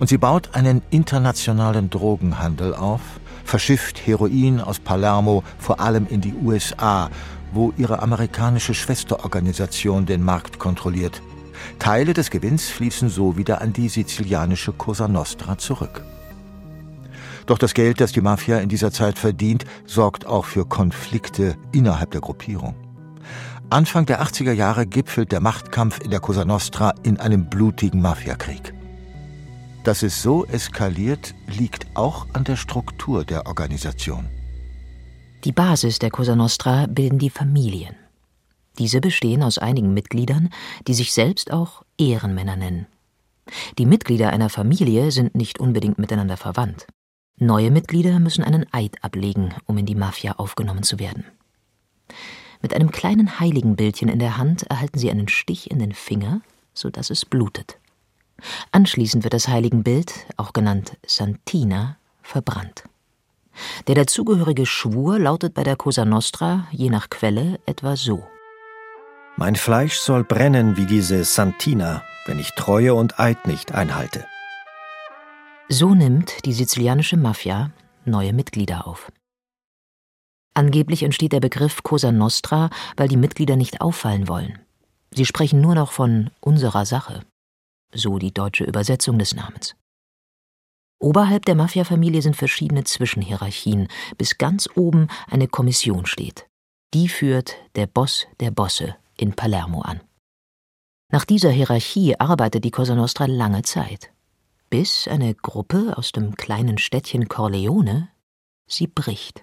Und 0.00 0.08
sie 0.08 0.18
baut 0.18 0.56
einen 0.56 0.82
internationalen 0.90 1.88
Drogenhandel 1.88 2.74
auf, 2.74 3.00
verschifft 3.44 4.04
Heroin 4.04 4.60
aus 4.60 4.80
Palermo 4.80 5.44
vor 5.60 5.78
allem 5.78 6.08
in 6.08 6.20
die 6.20 6.34
USA, 6.34 7.08
wo 7.52 7.72
ihre 7.76 8.02
amerikanische 8.02 8.74
Schwesterorganisation 8.74 10.04
den 10.04 10.24
Markt 10.24 10.58
kontrolliert. 10.58 11.22
Teile 11.78 12.12
des 12.12 12.28
Gewinns 12.28 12.68
fließen 12.68 13.08
so 13.08 13.36
wieder 13.36 13.60
an 13.60 13.72
die 13.72 13.88
sizilianische 13.88 14.72
Cosa 14.72 15.06
Nostra 15.06 15.58
zurück. 15.58 16.04
Doch 17.46 17.58
das 17.58 17.74
Geld, 17.74 18.00
das 18.00 18.10
die 18.10 18.20
Mafia 18.20 18.58
in 18.58 18.68
dieser 18.68 18.90
Zeit 18.90 19.16
verdient, 19.16 19.64
sorgt 19.86 20.26
auch 20.26 20.44
für 20.44 20.66
Konflikte 20.66 21.56
innerhalb 21.70 22.10
der 22.10 22.20
Gruppierung. 22.20 22.74
Anfang 23.72 24.04
der 24.04 24.20
80er 24.20 24.50
Jahre 24.50 24.84
gipfelt 24.84 25.30
der 25.30 25.40
Machtkampf 25.40 26.00
in 26.00 26.10
der 26.10 26.18
Cosa 26.18 26.44
Nostra 26.44 26.92
in 27.04 27.20
einem 27.20 27.48
blutigen 27.48 28.02
Mafiakrieg. 28.02 28.74
Dass 29.84 30.02
es 30.02 30.22
so 30.22 30.44
eskaliert, 30.44 31.36
liegt 31.46 31.86
auch 31.94 32.26
an 32.32 32.42
der 32.42 32.56
Struktur 32.56 33.24
der 33.24 33.46
Organisation. 33.46 34.28
Die 35.44 35.52
Basis 35.52 36.00
der 36.00 36.10
Cosa 36.10 36.34
Nostra 36.34 36.86
bilden 36.86 37.20
die 37.20 37.30
Familien. 37.30 37.94
Diese 38.80 39.00
bestehen 39.00 39.44
aus 39.44 39.58
einigen 39.58 39.94
Mitgliedern, 39.94 40.50
die 40.88 40.94
sich 40.94 41.12
selbst 41.12 41.52
auch 41.52 41.84
Ehrenmänner 41.96 42.56
nennen. 42.56 42.86
Die 43.78 43.86
Mitglieder 43.86 44.30
einer 44.30 44.48
Familie 44.48 45.12
sind 45.12 45.36
nicht 45.36 45.60
unbedingt 45.60 45.98
miteinander 45.98 46.36
verwandt. 46.36 46.88
Neue 47.38 47.70
Mitglieder 47.70 48.18
müssen 48.18 48.42
einen 48.42 48.66
Eid 48.72 49.02
ablegen, 49.04 49.54
um 49.66 49.78
in 49.78 49.86
die 49.86 49.94
Mafia 49.94 50.32
aufgenommen 50.38 50.82
zu 50.82 50.98
werden. 50.98 51.24
Mit 52.62 52.74
einem 52.74 52.90
kleinen 52.90 53.40
Heiligenbildchen 53.40 54.08
in 54.08 54.18
der 54.18 54.36
Hand 54.36 54.64
erhalten 54.64 54.98
sie 54.98 55.10
einen 55.10 55.28
Stich 55.28 55.70
in 55.70 55.78
den 55.78 55.92
Finger, 55.92 56.42
sodass 56.74 57.10
es 57.10 57.24
blutet. 57.24 57.78
Anschließend 58.72 59.24
wird 59.24 59.34
das 59.34 59.48
Heiligenbild, 59.48 60.12
auch 60.36 60.52
genannt 60.52 60.96
Santina, 61.06 61.96
verbrannt. 62.22 62.84
Der 63.86 63.94
dazugehörige 63.94 64.66
Schwur 64.66 65.18
lautet 65.18 65.54
bei 65.54 65.64
der 65.64 65.76
Cosa 65.76 66.04
Nostra, 66.04 66.66
je 66.70 66.90
nach 66.90 67.10
Quelle, 67.10 67.58
etwa 67.66 67.96
so. 67.96 68.22
Mein 69.36 69.56
Fleisch 69.56 69.98
soll 69.98 70.24
brennen 70.24 70.76
wie 70.76 70.86
diese 70.86 71.24
Santina, 71.24 72.02
wenn 72.26 72.38
ich 72.38 72.50
Treue 72.52 72.94
und 72.94 73.18
Eid 73.18 73.46
nicht 73.46 73.72
einhalte. 73.72 74.24
So 75.68 75.94
nimmt 75.94 76.44
die 76.44 76.52
sizilianische 76.52 77.16
Mafia 77.16 77.70
neue 78.04 78.32
Mitglieder 78.32 78.86
auf. 78.86 79.10
Angeblich 80.54 81.02
entsteht 81.02 81.32
der 81.32 81.40
Begriff 81.40 81.82
Cosa 81.82 82.12
Nostra, 82.12 82.70
weil 82.96 83.08
die 83.08 83.16
Mitglieder 83.16 83.56
nicht 83.56 83.80
auffallen 83.80 84.28
wollen. 84.28 84.58
Sie 85.12 85.26
sprechen 85.26 85.60
nur 85.60 85.74
noch 85.74 85.92
von 85.92 86.30
unserer 86.40 86.86
Sache, 86.86 87.20
so 87.92 88.18
die 88.18 88.32
deutsche 88.32 88.64
Übersetzung 88.64 89.18
des 89.18 89.34
Namens. 89.34 89.74
Oberhalb 91.00 91.46
der 91.46 91.54
Mafiafamilie 91.54 92.20
sind 92.20 92.36
verschiedene 92.36 92.84
Zwischenhierarchien, 92.84 93.88
bis 94.18 94.38
ganz 94.38 94.68
oben 94.74 95.08
eine 95.28 95.48
Kommission 95.48 96.04
steht. 96.06 96.46
Die 96.92 97.08
führt 97.08 97.56
der 97.74 97.86
Boss 97.86 98.26
der 98.38 98.50
Bosse 98.50 98.96
in 99.16 99.34
Palermo 99.34 99.80
an. 99.80 100.00
Nach 101.10 101.24
dieser 101.24 101.50
Hierarchie 101.50 102.20
arbeitet 102.20 102.64
die 102.64 102.70
Cosa 102.70 102.94
Nostra 102.94 103.26
lange 103.26 103.62
Zeit, 103.62 104.12
bis 104.68 105.08
eine 105.08 105.34
Gruppe 105.34 105.96
aus 105.96 106.12
dem 106.12 106.36
kleinen 106.36 106.78
Städtchen 106.78 107.28
Corleone 107.28 108.08
sie 108.66 108.86
bricht. 108.86 109.42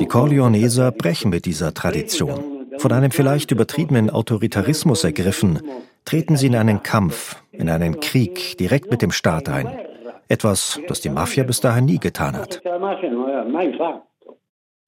Die 0.00 0.06
Corleoneser 0.06 0.92
brechen 0.92 1.30
mit 1.30 1.46
dieser 1.46 1.74
Tradition. 1.74 2.66
Von 2.78 2.92
einem 2.92 3.10
vielleicht 3.10 3.50
übertriebenen 3.50 4.10
Autoritarismus 4.10 5.04
ergriffen, 5.04 5.60
treten 6.04 6.36
sie 6.36 6.48
in 6.48 6.56
einen 6.56 6.82
Kampf, 6.82 7.36
in 7.52 7.70
einen 7.70 8.00
Krieg 8.00 8.58
direkt 8.58 8.90
mit 8.90 9.00
dem 9.02 9.10
Staat 9.10 9.48
ein. 9.48 9.68
Etwas, 10.28 10.80
das 10.88 11.00
die 11.00 11.08
Mafia 11.10 11.44
bis 11.44 11.60
dahin 11.60 11.84
nie 11.84 11.98
getan 11.98 12.36
hat. 12.36 12.62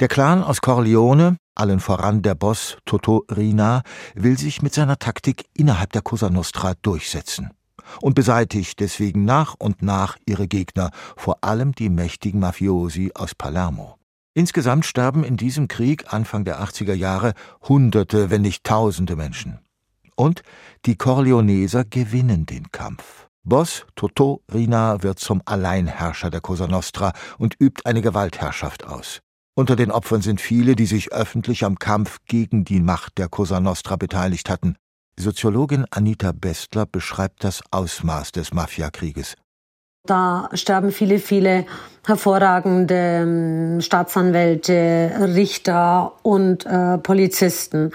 Der 0.01 0.09
Clan 0.09 0.43
aus 0.43 0.61
Corleone, 0.61 1.37
allen 1.55 1.81
voran 1.81 2.23
der 2.23 2.35
Boss 2.35 2.77
Toto 2.85 3.25
Rina, 3.35 3.83
will 4.15 4.37
sich 4.37 4.63
mit 4.63 4.75
seiner 4.75 4.99
Taktik 4.99 5.45
innerhalb 5.55 5.93
der 5.93 6.03
Cosa 6.03 6.29
Nostra 6.29 6.75
durchsetzen 6.83 7.56
und 8.01 8.15
beseitigt 8.15 8.81
deswegen 8.81 9.25
nach 9.25 9.55
und 9.59 9.83
nach 9.83 10.17
ihre 10.27 10.49
Gegner, 10.49 10.91
vor 11.17 11.39
allem 11.43 11.73
die 11.73 11.89
mächtigen 11.89 12.41
Mafiosi 12.41 13.13
aus 13.15 13.35
Palermo. 13.35 13.97
Insgesamt 14.35 14.85
sterben 14.85 15.25
in 15.25 15.37
diesem 15.37 15.67
Krieg 15.67 16.13
Anfang 16.13 16.45
der 16.45 16.61
80er 16.63 16.93
Jahre 16.93 17.33
Hunderte, 17.67 18.31
wenn 18.31 18.43
nicht 18.43 18.65
Tausende 18.65 19.17
Menschen. 19.17 19.61
Und 20.15 20.43
die 20.85 20.97
Corleoneser 20.97 21.85
gewinnen 21.85 22.47
den 22.47 22.71
Kampf. 22.71 23.29
Boss 23.45 23.87
Toto 23.95 24.43
Rina 24.53 25.03
wird 25.03 25.21
zum 25.21 25.41
Alleinherrscher 25.45 26.31
der 26.31 26.41
Cosa 26.41 26.67
Nostra 26.67 27.13
und 27.39 27.55
übt 27.61 27.83
eine 27.87 28.03
Gewaltherrschaft 28.03 28.85
aus. 28.87 29.21
Unter 29.55 29.75
den 29.75 29.91
Opfern 29.91 30.21
sind 30.21 30.41
viele, 30.41 30.77
die 30.77 30.85
sich 30.85 31.13
öffentlich 31.13 31.65
am 31.65 31.79
Kampf 31.79 32.19
gegen 32.27 32.65
die 32.65 32.81
Macht 32.81 33.17
der 33.17 33.29
Cosa 33.29 33.59
Nostra 33.61 33.97
beteiligt 33.97 34.51
hatten. 34.51 34.77
Soziologin 35.19 35.87
Anita 35.91 36.33
Bestler 36.33 36.87
beschreibt 36.87 37.45
das 37.45 37.63
Ausmaß 37.71 38.33
des 38.33 38.53
Mafiakrieges. 38.53 39.35
Da 40.05 40.49
sterben 40.53 40.93
viele, 40.93 41.19
viele 41.19 41.67
hervorragende 42.07 42.95
ähm, 42.95 43.81
Staatsanwälte, 43.81 45.33
Richter 45.35 46.13
und 46.23 46.65
äh, 46.65 46.99
Polizisten. 46.99 47.93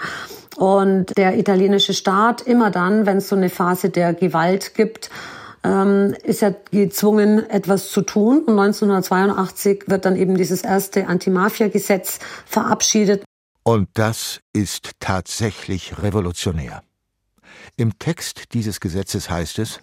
Und 0.56 1.16
der 1.16 1.38
italienische 1.38 1.94
Staat 1.94 2.42
immer 2.42 2.70
dann, 2.70 3.06
wenn 3.06 3.18
es 3.18 3.28
so 3.28 3.36
eine 3.36 3.48
Phase 3.48 3.88
der 3.88 4.12
Gewalt 4.12 4.74
gibt, 4.74 5.10
ähm, 5.64 6.14
ist 6.24 6.42
er 6.42 6.54
gezwungen, 6.70 7.48
etwas 7.48 7.90
zu 7.90 8.02
tun. 8.02 8.40
Und 8.40 8.58
1982 8.58 9.84
wird 9.86 10.04
dann 10.04 10.16
eben 10.16 10.36
dieses 10.36 10.62
erste 10.62 11.06
Anti-Mafia-Gesetz 11.06 12.18
verabschiedet. 12.44 13.24
Und 13.64 13.88
das 13.94 14.40
ist 14.52 14.90
tatsächlich 15.00 16.02
revolutionär. 16.02 16.82
Im 17.76 17.98
Text 17.98 18.52
dieses 18.54 18.80
Gesetzes 18.80 19.30
heißt 19.30 19.58
es, 19.58 19.80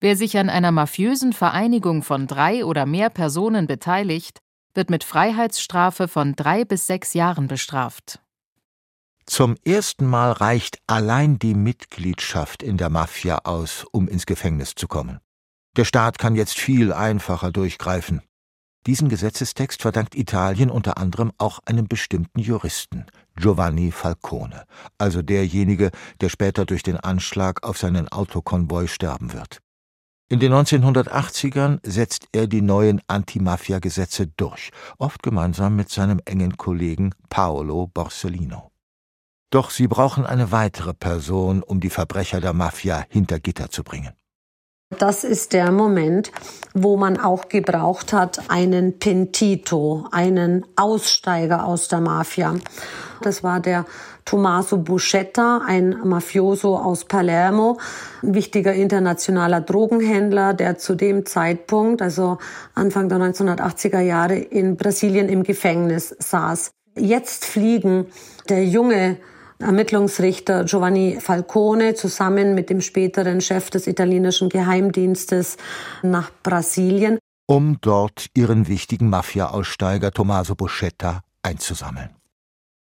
Wer 0.00 0.16
sich 0.16 0.36
an 0.36 0.50
einer 0.50 0.72
mafiösen 0.72 1.32
Vereinigung 1.32 2.02
von 2.02 2.26
drei 2.26 2.64
oder 2.64 2.86
mehr 2.86 3.08
Personen 3.08 3.68
beteiligt, 3.68 4.40
wird 4.74 4.90
mit 4.90 5.04
Freiheitsstrafe 5.04 6.08
von 6.08 6.34
drei 6.34 6.64
bis 6.64 6.88
sechs 6.88 7.14
Jahren 7.14 7.46
bestraft. 7.46 8.18
Zum 9.26 9.56
ersten 9.64 10.06
Mal 10.06 10.32
reicht 10.32 10.78
allein 10.88 11.38
die 11.38 11.54
Mitgliedschaft 11.54 12.62
in 12.62 12.76
der 12.76 12.90
Mafia 12.90 13.38
aus, 13.44 13.86
um 13.92 14.08
ins 14.08 14.26
Gefängnis 14.26 14.74
zu 14.74 14.88
kommen. 14.88 15.20
Der 15.76 15.84
Staat 15.84 16.18
kann 16.18 16.34
jetzt 16.34 16.58
viel 16.58 16.92
einfacher 16.92 17.52
durchgreifen. 17.52 18.22
Diesen 18.86 19.08
Gesetzestext 19.08 19.80
verdankt 19.80 20.16
Italien 20.16 20.68
unter 20.68 20.98
anderem 20.98 21.30
auch 21.38 21.60
einem 21.66 21.86
bestimmten 21.86 22.40
Juristen, 22.40 23.06
Giovanni 23.36 23.92
Falcone, 23.92 24.64
also 24.98 25.22
derjenige, 25.22 25.92
der 26.20 26.28
später 26.28 26.64
durch 26.64 26.82
den 26.82 26.96
Anschlag 26.96 27.62
auf 27.62 27.78
seinen 27.78 28.08
Autokonvoi 28.08 28.88
sterben 28.88 29.32
wird. 29.32 29.60
In 30.28 30.40
den 30.40 30.52
1980ern 30.52 31.78
setzt 31.84 32.26
er 32.32 32.48
die 32.48 32.62
neuen 32.62 33.00
Anti-Mafia-Gesetze 33.06 34.26
durch, 34.26 34.70
oft 34.98 35.22
gemeinsam 35.22 35.76
mit 35.76 35.90
seinem 35.90 36.20
engen 36.24 36.56
Kollegen 36.56 37.14
Paolo 37.28 37.86
Borsellino. 37.86 38.72
Doch 39.50 39.70
sie 39.70 39.86
brauchen 39.86 40.24
eine 40.24 40.50
weitere 40.50 40.94
Person, 40.94 41.62
um 41.62 41.78
die 41.80 41.90
Verbrecher 41.90 42.40
der 42.40 42.54
Mafia 42.54 43.04
hinter 43.10 43.38
Gitter 43.38 43.70
zu 43.70 43.84
bringen. 43.84 44.14
Das 44.98 45.24
ist 45.24 45.52
der 45.52 45.72
Moment, 45.72 46.32
wo 46.74 46.96
man 46.96 47.18
auch 47.18 47.48
gebraucht 47.48 48.12
hat, 48.12 48.50
einen 48.50 48.98
Pentito, 48.98 50.06
einen 50.10 50.64
Aussteiger 50.76 51.64
aus 51.64 51.88
der 51.88 52.00
Mafia. 52.00 52.54
Das 53.20 53.42
war 53.42 53.60
der 53.60 53.84
Tommaso 54.24 54.78
Buscetta, 54.78 55.62
ein 55.66 55.96
Mafioso 56.04 56.76
aus 56.76 57.04
Palermo, 57.04 57.78
ein 58.22 58.34
wichtiger 58.34 58.72
internationaler 58.72 59.60
Drogenhändler, 59.60 60.54
der 60.54 60.78
zu 60.78 60.94
dem 60.94 61.26
Zeitpunkt, 61.26 62.02
also 62.02 62.38
Anfang 62.74 63.08
der 63.08 63.18
1980er 63.18 64.00
Jahre, 64.00 64.36
in 64.36 64.76
Brasilien 64.76 65.28
im 65.28 65.42
Gefängnis 65.42 66.14
saß. 66.18 66.72
Jetzt 66.96 67.44
fliegen 67.44 68.06
der 68.48 68.64
junge 68.64 69.16
Ermittlungsrichter 69.62 70.64
Giovanni 70.64 71.18
Falcone 71.20 71.94
zusammen 71.94 72.54
mit 72.54 72.70
dem 72.70 72.80
späteren 72.80 73.40
Chef 73.40 73.70
des 73.70 73.86
italienischen 73.86 74.48
Geheimdienstes 74.48 75.56
nach 76.02 76.30
Brasilien, 76.42 77.18
um 77.46 77.78
dort 77.80 78.26
ihren 78.34 78.68
wichtigen 78.68 79.08
Mafia-Aussteiger 79.08 80.10
Tommaso 80.10 80.54
Buscetta 80.54 81.20
einzusammeln. 81.42 82.10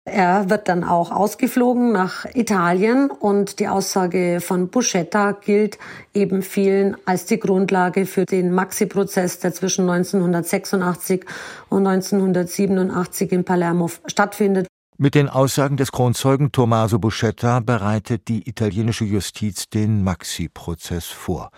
Er 0.10 0.50
wird 0.50 0.70
dann 0.70 0.86
auch 0.86 1.12
ausgeflogen 1.12 1.92
nach 1.92 2.24
Italien 2.34 3.12
und 3.12 3.60
die 3.60 3.68
Aussage 3.68 4.40
von 4.40 4.70
Buscetta 4.70 5.34
gilt 5.34 5.78
eben 6.14 6.44
vielen 6.44 6.96
als 7.06 7.26
die 7.26 7.38
Grundlage 7.38 8.06
für 8.06 8.24
den 8.24 8.54
Maxi-Prozess, 8.54 9.40
der 9.40 9.54
zwischen 9.54 9.90
1986 9.90 11.26
und 11.68 11.86
1987 11.86 13.34
in 13.34 13.44
Palermo 13.44 13.90
stattfindet. 14.06 14.68
Mit 15.00 15.14
den 15.14 15.30
Aussagen 15.30 15.78
des 15.78 15.92
Kronzeugen 15.92 16.52
Tommaso 16.52 16.98
Buscetta 16.98 17.60
bereitet 17.60 18.28
die 18.28 18.50
italienische 18.50 19.06
Justiz 19.06 19.70
den 19.70 20.04
Maxi-Prozess 20.04 21.06
vor. 21.06 21.52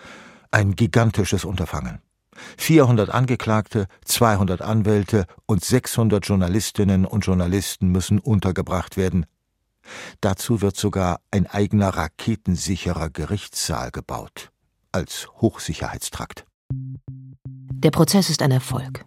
Ein 0.52 0.76
gigantisches 0.76 1.46
Unterfangen. 1.46 2.02
400 2.58 3.10
Angeklagte, 3.10 3.88
200 4.04 4.62
Anwälte 4.62 5.26
und 5.46 5.64
600 5.64 6.26
Journalistinnen 6.26 7.06
und 7.06 7.26
Journalisten 7.26 7.94
müssen 7.94 8.20
untergebracht 8.20 8.98
werden. 8.98 9.26
Dazu 10.20 10.62
wird 10.62 10.76
sogar 10.76 11.22
ein 11.32 11.48
eigener 11.48 11.96
raketensicherer 11.96 13.10
Gerichtssaal 13.10 13.92
gebaut, 13.92 14.52
als 14.92 15.30
Hochsicherheitstrakt. 15.40 16.46
Der 16.74 17.92
Prozess 17.92 18.30
ist 18.30 18.42
ein 18.42 18.52
Erfolg. 18.52 19.06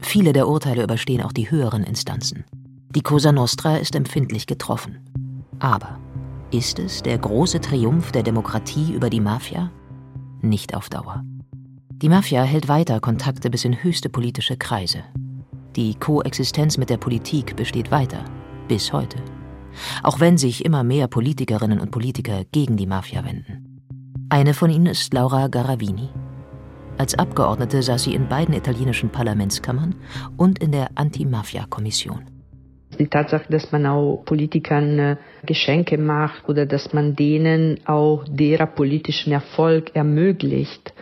Viele 0.00 0.32
der 0.32 0.48
Urteile 0.48 0.82
überstehen 0.82 1.20
auch 1.20 1.32
die 1.32 1.50
höheren 1.50 1.84
Instanzen. 1.84 2.46
Die 2.94 3.02
Cosa 3.02 3.32
Nostra 3.32 3.76
ist 3.78 3.96
empfindlich 3.96 4.46
getroffen. 4.46 5.00
Aber 5.58 5.98
ist 6.52 6.78
es 6.78 7.02
der 7.02 7.18
große 7.18 7.60
Triumph 7.60 8.12
der 8.12 8.22
Demokratie 8.22 8.92
über 8.92 9.10
die 9.10 9.20
Mafia? 9.20 9.72
Nicht 10.42 10.76
auf 10.76 10.88
Dauer. 10.90 11.24
Die 11.90 12.08
Mafia 12.08 12.44
hält 12.44 12.68
weiter 12.68 13.00
Kontakte 13.00 13.50
bis 13.50 13.64
in 13.64 13.82
höchste 13.82 14.08
politische 14.08 14.56
Kreise. 14.56 15.02
Die 15.74 15.96
Koexistenz 15.96 16.78
mit 16.78 16.88
der 16.88 16.98
Politik 16.98 17.56
besteht 17.56 17.90
weiter, 17.90 18.24
bis 18.68 18.92
heute. 18.92 19.18
Auch 20.04 20.20
wenn 20.20 20.38
sich 20.38 20.64
immer 20.64 20.84
mehr 20.84 21.08
Politikerinnen 21.08 21.80
und 21.80 21.90
Politiker 21.90 22.44
gegen 22.52 22.76
die 22.76 22.86
Mafia 22.86 23.24
wenden. 23.24 23.80
Eine 24.28 24.54
von 24.54 24.70
ihnen 24.70 24.86
ist 24.86 25.12
Laura 25.12 25.48
Garavini. 25.48 26.10
Als 26.96 27.18
Abgeordnete 27.18 27.82
saß 27.82 28.04
sie 28.04 28.14
in 28.14 28.28
beiden 28.28 28.54
italienischen 28.54 29.10
Parlamentskammern 29.10 29.96
und 30.36 30.60
in 30.60 30.70
der 30.70 30.90
Anti-Mafia-Kommission. 30.94 32.33
Die 32.98 33.08
Tatsache, 33.08 33.46
dass 33.50 33.72
man 33.72 33.86
auch 33.86 34.22
Politikern 34.24 34.98
äh, 34.98 35.16
Geschenke 35.44 35.98
macht 35.98 36.48
oder 36.48 36.66
dass 36.66 36.92
man 36.92 37.16
denen 37.16 37.80
auch 37.86 38.24
deren 38.28 38.74
politischen 38.74 39.32
Erfolg 39.32 39.94
ermöglicht, 39.94 40.92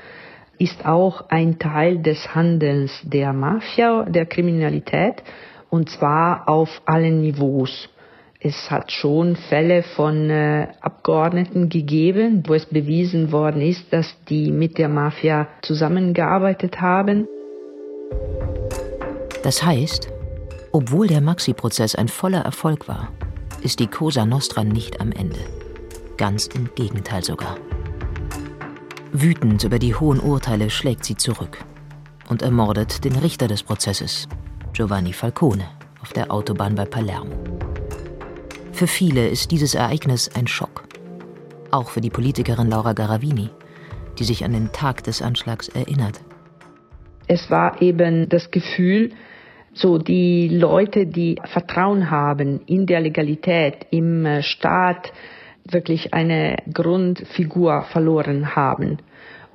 ist 0.58 0.86
auch 0.86 1.28
ein 1.28 1.58
Teil 1.58 2.02
des 2.02 2.34
Handelns 2.34 2.92
der 3.02 3.32
Mafia, 3.32 4.04
der 4.04 4.26
Kriminalität, 4.26 5.22
und 5.70 5.90
zwar 5.90 6.48
auf 6.48 6.82
allen 6.84 7.22
Niveaus. 7.22 7.88
Es 8.38 8.70
hat 8.70 8.90
schon 8.90 9.36
Fälle 9.36 9.82
von 9.82 10.28
äh, 10.28 10.68
Abgeordneten 10.80 11.68
gegeben, 11.68 12.42
wo 12.46 12.54
es 12.54 12.66
bewiesen 12.66 13.32
worden 13.32 13.62
ist, 13.62 13.92
dass 13.92 14.16
die 14.28 14.50
mit 14.50 14.78
der 14.78 14.88
Mafia 14.88 15.48
zusammengearbeitet 15.62 16.80
haben. 16.80 17.26
Das 19.42 19.64
heißt, 19.64 20.10
obwohl 20.72 21.06
der 21.06 21.20
Maxi-Prozess 21.20 21.94
ein 21.94 22.08
voller 22.08 22.40
Erfolg 22.40 22.88
war, 22.88 23.08
ist 23.62 23.78
die 23.78 23.86
Cosa 23.86 24.24
Nostra 24.24 24.64
nicht 24.64 25.00
am 25.00 25.12
Ende. 25.12 25.38
Ganz 26.16 26.46
im 26.46 26.70
Gegenteil 26.74 27.22
sogar. 27.22 27.56
Wütend 29.12 29.62
über 29.64 29.78
die 29.78 29.94
hohen 29.94 30.18
Urteile 30.18 30.70
schlägt 30.70 31.04
sie 31.04 31.16
zurück 31.16 31.58
und 32.28 32.42
ermordet 32.42 33.04
den 33.04 33.14
Richter 33.16 33.46
des 33.46 33.62
Prozesses, 33.62 34.26
Giovanni 34.72 35.12
Falcone, 35.12 35.68
auf 36.00 36.12
der 36.12 36.32
Autobahn 36.32 36.74
bei 36.74 36.86
Palermo. 36.86 37.34
Für 38.72 38.86
viele 38.86 39.28
ist 39.28 39.50
dieses 39.50 39.74
Ereignis 39.74 40.30
ein 40.34 40.46
Schock. 40.46 40.84
Auch 41.70 41.90
für 41.90 42.00
die 42.00 42.10
Politikerin 42.10 42.70
Laura 42.70 42.94
Garavini, 42.94 43.50
die 44.18 44.24
sich 44.24 44.44
an 44.44 44.52
den 44.52 44.72
Tag 44.72 45.04
des 45.04 45.20
Anschlags 45.20 45.68
erinnert. 45.68 46.20
Es 47.28 47.50
war 47.50 47.80
eben 47.80 48.28
das 48.28 48.50
Gefühl, 48.50 49.12
So, 49.74 49.96
die 49.96 50.48
Leute, 50.48 51.06
die 51.06 51.40
Vertrauen 51.44 52.10
haben 52.10 52.60
in 52.66 52.86
der 52.86 53.00
Legalität, 53.00 53.86
im 53.90 54.26
äh, 54.26 54.42
Staat, 54.42 55.12
wirklich 55.64 56.12
eine 56.12 56.56
Grundfigur 56.72 57.82
verloren 57.82 58.54
haben. 58.54 58.98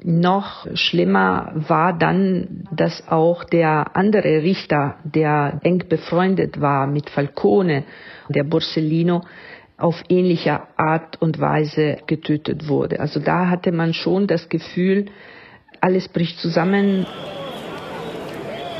Noch 0.03 0.67
schlimmer 0.75 1.51
war 1.55 1.97
dann, 1.97 2.63
dass 2.71 3.07
auch 3.07 3.43
der 3.43 3.95
andere 3.95 4.43
Richter, 4.43 4.95
der 5.03 5.59
eng 5.63 5.83
befreundet 5.89 6.61
war 6.61 6.87
mit 6.87 7.09
Falcone, 7.09 7.83
der 8.29 8.43
Borsellino, 8.43 9.21
auf 9.77 10.01
ähnliche 10.09 10.61
Art 10.77 11.21
und 11.21 11.39
Weise 11.39 11.97
getötet 12.07 12.67
wurde. 12.67 12.99
Also 12.99 13.19
da 13.19 13.49
hatte 13.49 13.71
man 13.71 13.93
schon 13.93 14.27
das 14.27 14.49
Gefühl, 14.49 15.05
alles 15.81 16.07
bricht 16.07 16.39
zusammen. 16.39 17.05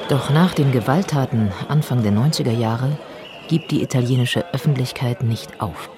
Doch 0.10 0.30
nach 0.30 0.54
den 0.54 0.72
Gewalttaten 0.72 1.52
Anfang 1.68 2.02
der 2.02 2.14
90er 2.14 2.52
Jahre 2.52 2.98
gibt 3.50 3.72
die 3.72 3.84
italienische 3.84 4.46
Öffentlichkeit 4.54 5.22
nicht 5.22 5.60
auf. 5.60 5.90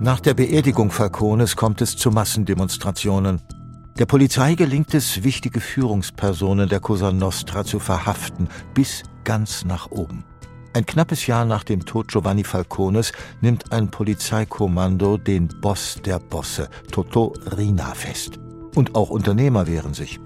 Nach 0.00 0.18
der 0.18 0.32
Beerdigung 0.32 0.90
Falcones 0.90 1.56
kommt 1.56 1.82
es 1.82 1.94
zu 1.94 2.10
Massendemonstrationen. 2.10 3.42
Der 3.98 4.06
Polizei 4.06 4.54
gelingt 4.54 4.94
es, 4.94 5.22
wichtige 5.22 5.60
Führungspersonen 5.60 6.68
der 6.68 6.80
Cosa 6.80 7.12
Nostra 7.12 7.64
zu 7.64 7.78
verhaften, 7.78 8.48
bis 8.72 9.02
ganz 9.24 9.66
nach 9.66 9.90
oben. 9.90 10.24
Ein 10.72 10.86
knappes 10.86 11.26
Jahr 11.26 11.44
nach 11.44 11.64
dem 11.64 11.84
Tod 11.84 12.08
Giovanni 12.08 12.44
Falcones 12.44 13.12
nimmt 13.42 13.72
ein 13.72 13.90
Polizeikommando 13.90 15.18
den 15.18 15.48
Boss 15.60 15.98
der 16.04 16.18
Bosse, 16.18 16.68
Toto 16.90 17.34
Rina, 17.56 17.94
fest. 17.94 18.40
Und 18.74 18.94
auch 18.94 19.10
Unternehmer 19.10 19.66
wehren 19.66 19.94
sich. 19.94 20.18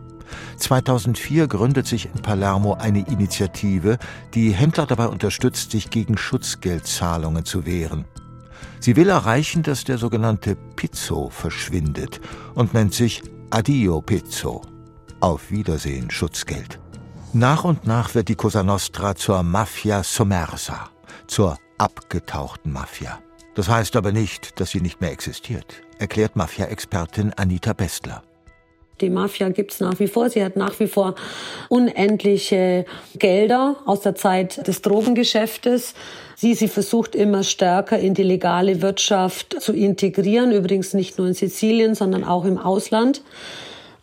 2004 0.57 1.47
gründet 1.47 1.87
sich 1.87 2.07
in 2.07 2.23
Palermo 2.23 2.75
eine 2.75 3.07
Initiative, 3.07 3.99
die 4.35 4.51
Händler 4.51 4.87
dabei 4.87 5.07
unterstützt, 5.07 5.71
sich 5.71 5.91
gegen 5.91 6.17
Schutzgeldzahlungen 6.17 7.45
zu 7.45 7.67
wehren. 7.67 8.05
Sie 8.81 8.97
will 8.97 9.09
erreichen, 9.09 9.63
dass 9.63 9.85
der 9.85 9.99
sogenannte 9.99 10.57
Pizzo 10.77 11.31
verschwindet 11.31 12.21
und 12.55 12.75
nennt 12.75 12.95
sich 12.95 13.23
Addio 13.51 14.01
Pizzo. 14.01 14.63
Auf 15.21 15.51
Wiedersehen 15.51 16.11
Schutzgeld. 16.11 16.79
Nach 17.33 17.65
und 17.65 17.87
nach 17.87 18.15
wird 18.15 18.29
die 18.29 18.37
Cosa 18.37 18.63
Nostra 18.63 19.15
zur 19.15 19.43
Mafia 19.43 20.03
Sommersa, 20.03 20.91
zur 21.27 21.59
abgetauchten 21.77 22.73
Mafia. 22.73 23.19
Das 23.55 23.69
heißt 23.69 23.97
aber 23.97 24.13
nicht, 24.13 24.61
dass 24.61 24.71
sie 24.71 24.81
nicht 24.81 25.01
mehr 25.01 25.11
existiert, 25.11 25.83
erklärt 25.99 26.37
Mafia-Expertin 26.37 27.33
Anita 27.35 27.73
Bestler. 27.73 28.23
Die 29.01 29.11
Mafia 29.11 29.49
gibt's 29.49 29.81
nach 29.81 29.99
wie 30.01 30.09
vor. 30.09 30.31
Sie 30.31 30.45
hat 30.45 30.57
nach 30.57 30.79
wie 30.81 30.87
vor 30.87 31.15
unendliche 31.69 32.85
Gelder 33.19 33.77
aus 33.85 34.01
der 34.01 34.15
Zeit 34.15 34.67
des 34.67 34.83
Drogengeschäftes. 34.83 35.95
Sie, 36.37 36.55
sie 36.55 36.69
versucht 36.69 37.15
immer 37.15 37.43
stärker 37.43 37.99
in 37.99 38.15
die 38.15 38.23
legale 38.23 38.83
Wirtschaft 38.83 39.61
zu 39.61 39.73
integrieren. 39.73 40.53
Übrigens 40.53 40.95
nicht 40.95 41.19
nur 41.19 41.27
in 41.27 41.35
Sizilien, 41.35 41.95
sondern 41.95 42.25
auch 42.25 42.45
im 42.45 42.59
Ausland. 42.59 43.23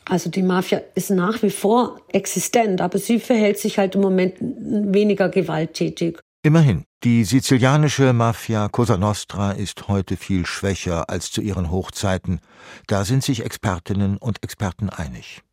Also 0.08 0.30
die 0.30 0.44
Mafia 0.44 0.82
ist 0.94 1.10
nach 1.10 1.42
wie 1.42 1.50
vor 1.50 2.00
existent, 2.10 2.80
aber 2.80 3.00
sie 3.00 3.20
verhält 3.20 3.58
sich 3.58 3.80
halt 3.80 3.96
im 3.96 4.02
Moment 4.02 4.36
weniger 4.40 5.30
gewalttätig. 5.30 6.20
Immerhin, 6.44 6.84
die 7.06 7.24
sizilianische 7.24 8.14
Mafia 8.14 8.68
Cosa 8.68 8.98
Nostra 8.98 9.52
ist 9.52 9.88
heute 9.88 10.18
viel 10.18 10.48
schwächer 10.48 11.08
als 11.08 11.32
zu 11.32 11.40
ihren 11.40 11.70
Hochzeiten. 11.70 12.40
Da 12.88 13.06
sind 13.06 13.24
sich 13.24 13.46
Expertinnen 13.46 14.18
und 14.18 14.42
Experten 14.44 14.90
einig. 14.90 15.44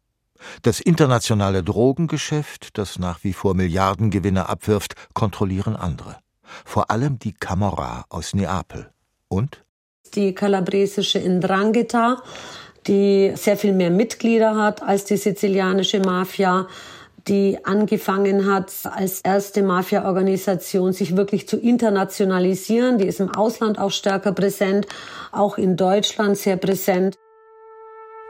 Das 0.62 0.80
internationale 0.80 1.62
Drogengeschäft, 1.62 2.78
das 2.78 2.98
nach 2.98 3.22
wie 3.22 3.34
vor 3.34 3.52
Milliardengewinne 3.52 4.48
abwirft, 4.48 4.94
kontrollieren 5.12 5.76
andere. 5.76 6.16
Vor 6.64 6.90
allem 6.90 7.18
die 7.18 7.34
Camorra 7.34 8.06
aus 8.08 8.32
Neapel. 8.32 8.90
Und? 9.28 9.62
Die 10.14 10.34
kalabresische 10.34 11.18
Indrangheta 11.18 12.22
die 12.86 13.32
sehr 13.36 13.56
viel 13.56 13.72
mehr 13.72 13.90
Mitglieder 13.90 14.56
hat 14.56 14.82
als 14.82 15.04
die 15.04 15.16
sizilianische 15.16 16.00
Mafia, 16.00 16.66
die 17.28 17.64
angefangen 17.64 18.52
hat, 18.52 18.72
als 18.84 19.20
erste 19.20 19.62
Mafia-Organisation 19.62 20.92
sich 20.92 21.16
wirklich 21.16 21.48
zu 21.48 21.58
internationalisieren. 21.58 22.98
Die 22.98 23.06
ist 23.06 23.20
im 23.20 23.30
Ausland 23.30 23.78
auch 23.78 23.90
stärker 23.90 24.32
präsent, 24.32 24.86
auch 25.30 25.58
in 25.58 25.76
Deutschland 25.76 26.36
sehr 26.36 26.56
präsent. 26.56 27.16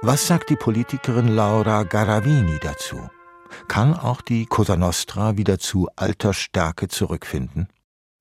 Was 0.02 0.26
sagt 0.26 0.50
die 0.50 0.56
Politikerin 0.56 1.28
Laura 1.28 1.84
Garavini 1.84 2.58
dazu? 2.60 2.96
Kann 3.68 3.94
auch 3.94 4.20
die 4.20 4.46
Cosa 4.46 4.76
Nostra 4.76 5.36
wieder 5.36 5.58
zu 5.58 5.88
alter 5.96 6.34
Stärke 6.34 6.88
zurückfinden? 6.88 7.68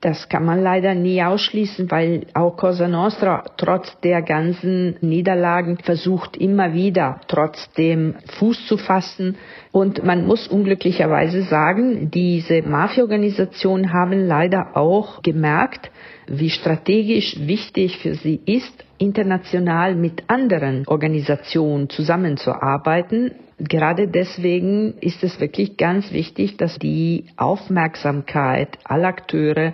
Das 0.01 0.29
kann 0.29 0.43
man 0.45 0.63
leider 0.63 0.95
nie 0.95 1.21
ausschließen, 1.21 1.91
weil 1.91 2.25
auch 2.33 2.57
Cosa 2.57 2.87
Nostra 2.87 3.43
trotz 3.57 3.99
der 3.99 4.23
ganzen 4.23 4.95
Niederlagen 5.01 5.77
versucht 5.77 6.35
immer 6.37 6.73
wieder 6.73 7.21
trotzdem 7.27 8.15
Fuß 8.39 8.65
zu 8.65 8.77
fassen. 8.77 9.37
Und 9.71 10.03
man 10.03 10.25
muss 10.25 10.47
unglücklicherweise 10.47 11.43
sagen, 11.43 12.09
diese 12.09 12.63
Mafia-Organisationen 12.63 13.93
haben 13.93 14.25
leider 14.25 14.75
auch 14.75 15.21
gemerkt, 15.21 15.91
wie 16.25 16.49
strategisch 16.49 17.37
wichtig 17.39 17.99
für 17.99 18.15
sie 18.15 18.41
ist, 18.47 18.73
international 18.97 19.93
mit 19.93 20.23
anderen 20.27 20.83
Organisationen 20.87 21.89
zusammenzuarbeiten. 21.89 23.33
Gerade 23.59 24.07
deswegen 24.07 24.95
ist 24.99 25.23
es 25.23 25.39
wirklich 25.39 25.77
ganz 25.77 26.11
wichtig, 26.11 26.57
dass 26.57 26.79
die 26.79 27.25
Aufmerksamkeit 27.37 28.79
aller 28.83 29.09
Akteure 29.09 29.73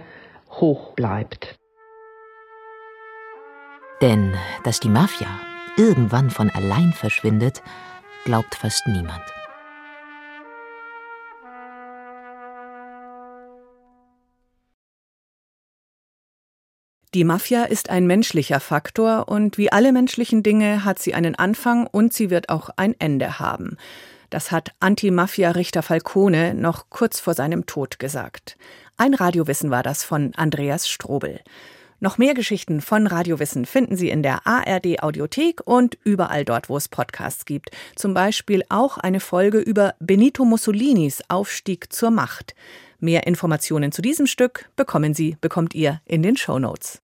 hoch 0.59 0.93
bleibt. 0.93 1.57
Denn 4.01 4.35
dass 4.63 4.79
die 4.79 4.89
Mafia 4.89 5.27
irgendwann 5.75 6.29
von 6.29 6.49
allein 6.49 6.93
verschwindet, 6.93 7.61
glaubt 8.25 8.55
fast 8.55 8.87
niemand. 8.87 9.23
Die 17.13 17.23
Mafia 17.23 17.63
ist 17.63 17.89
ein 17.89 18.05
menschlicher 18.05 18.59
Faktor 18.59 19.29
und 19.29 19.57
wie 19.57 19.71
alle 19.71 19.91
menschlichen 19.91 20.43
Dinge 20.43 20.83
hat 20.83 20.99
sie 20.99 21.13
einen 21.13 21.35
Anfang 21.35 21.87
und 21.87 22.13
sie 22.13 22.29
wird 22.29 22.49
auch 22.49 22.69
ein 22.75 22.93
Ende 22.99 23.39
haben. 23.39 23.77
Das 24.29 24.51
hat 24.51 24.73
Anti-Mafia-Richter 24.81 25.81
Falcone 25.83 26.53
noch 26.53 26.89
kurz 26.89 27.19
vor 27.19 27.33
seinem 27.33 27.65
Tod 27.65 27.97
gesagt. 27.97 28.57
Ein 28.99 29.13
Radiowissen 29.13 29.69
war 29.69 29.83
das 29.83 30.03
von 30.03 30.33
Andreas 30.35 30.89
Strobel. 30.89 31.41
Noch 31.99 32.17
mehr 32.17 32.33
Geschichten 32.33 32.81
von 32.81 33.05
Radiowissen 33.05 33.65
finden 33.65 33.95
Sie 33.95 34.09
in 34.09 34.23
der 34.23 34.47
ARD 34.47 35.03
Audiothek 35.03 35.61
und 35.65 35.99
überall 36.03 36.45
dort, 36.45 36.67
wo 36.67 36.77
es 36.77 36.87
Podcasts 36.87 37.45
gibt. 37.45 37.69
Zum 37.95 38.15
Beispiel 38.15 38.63
auch 38.69 38.97
eine 38.97 39.19
Folge 39.19 39.59
über 39.59 39.93
Benito 39.99 40.45
Mussolinis 40.45 41.21
Aufstieg 41.27 41.93
zur 41.93 42.09
Macht. 42.09 42.55
Mehr 42.99 43.27
Informationen 43.27 43.91
zu 43.91 44.01
diesem 44.01 44.25
Stück 44.25 44.67
bekommen 44.75 45.13
Sie, 45.13 45.37
bekommt 45.41 45.75
ihr 45.75 46.01
in 46.05 46.23
den 46.23 46.35
Show 46.35 46.57
Notes. 46.57 47.01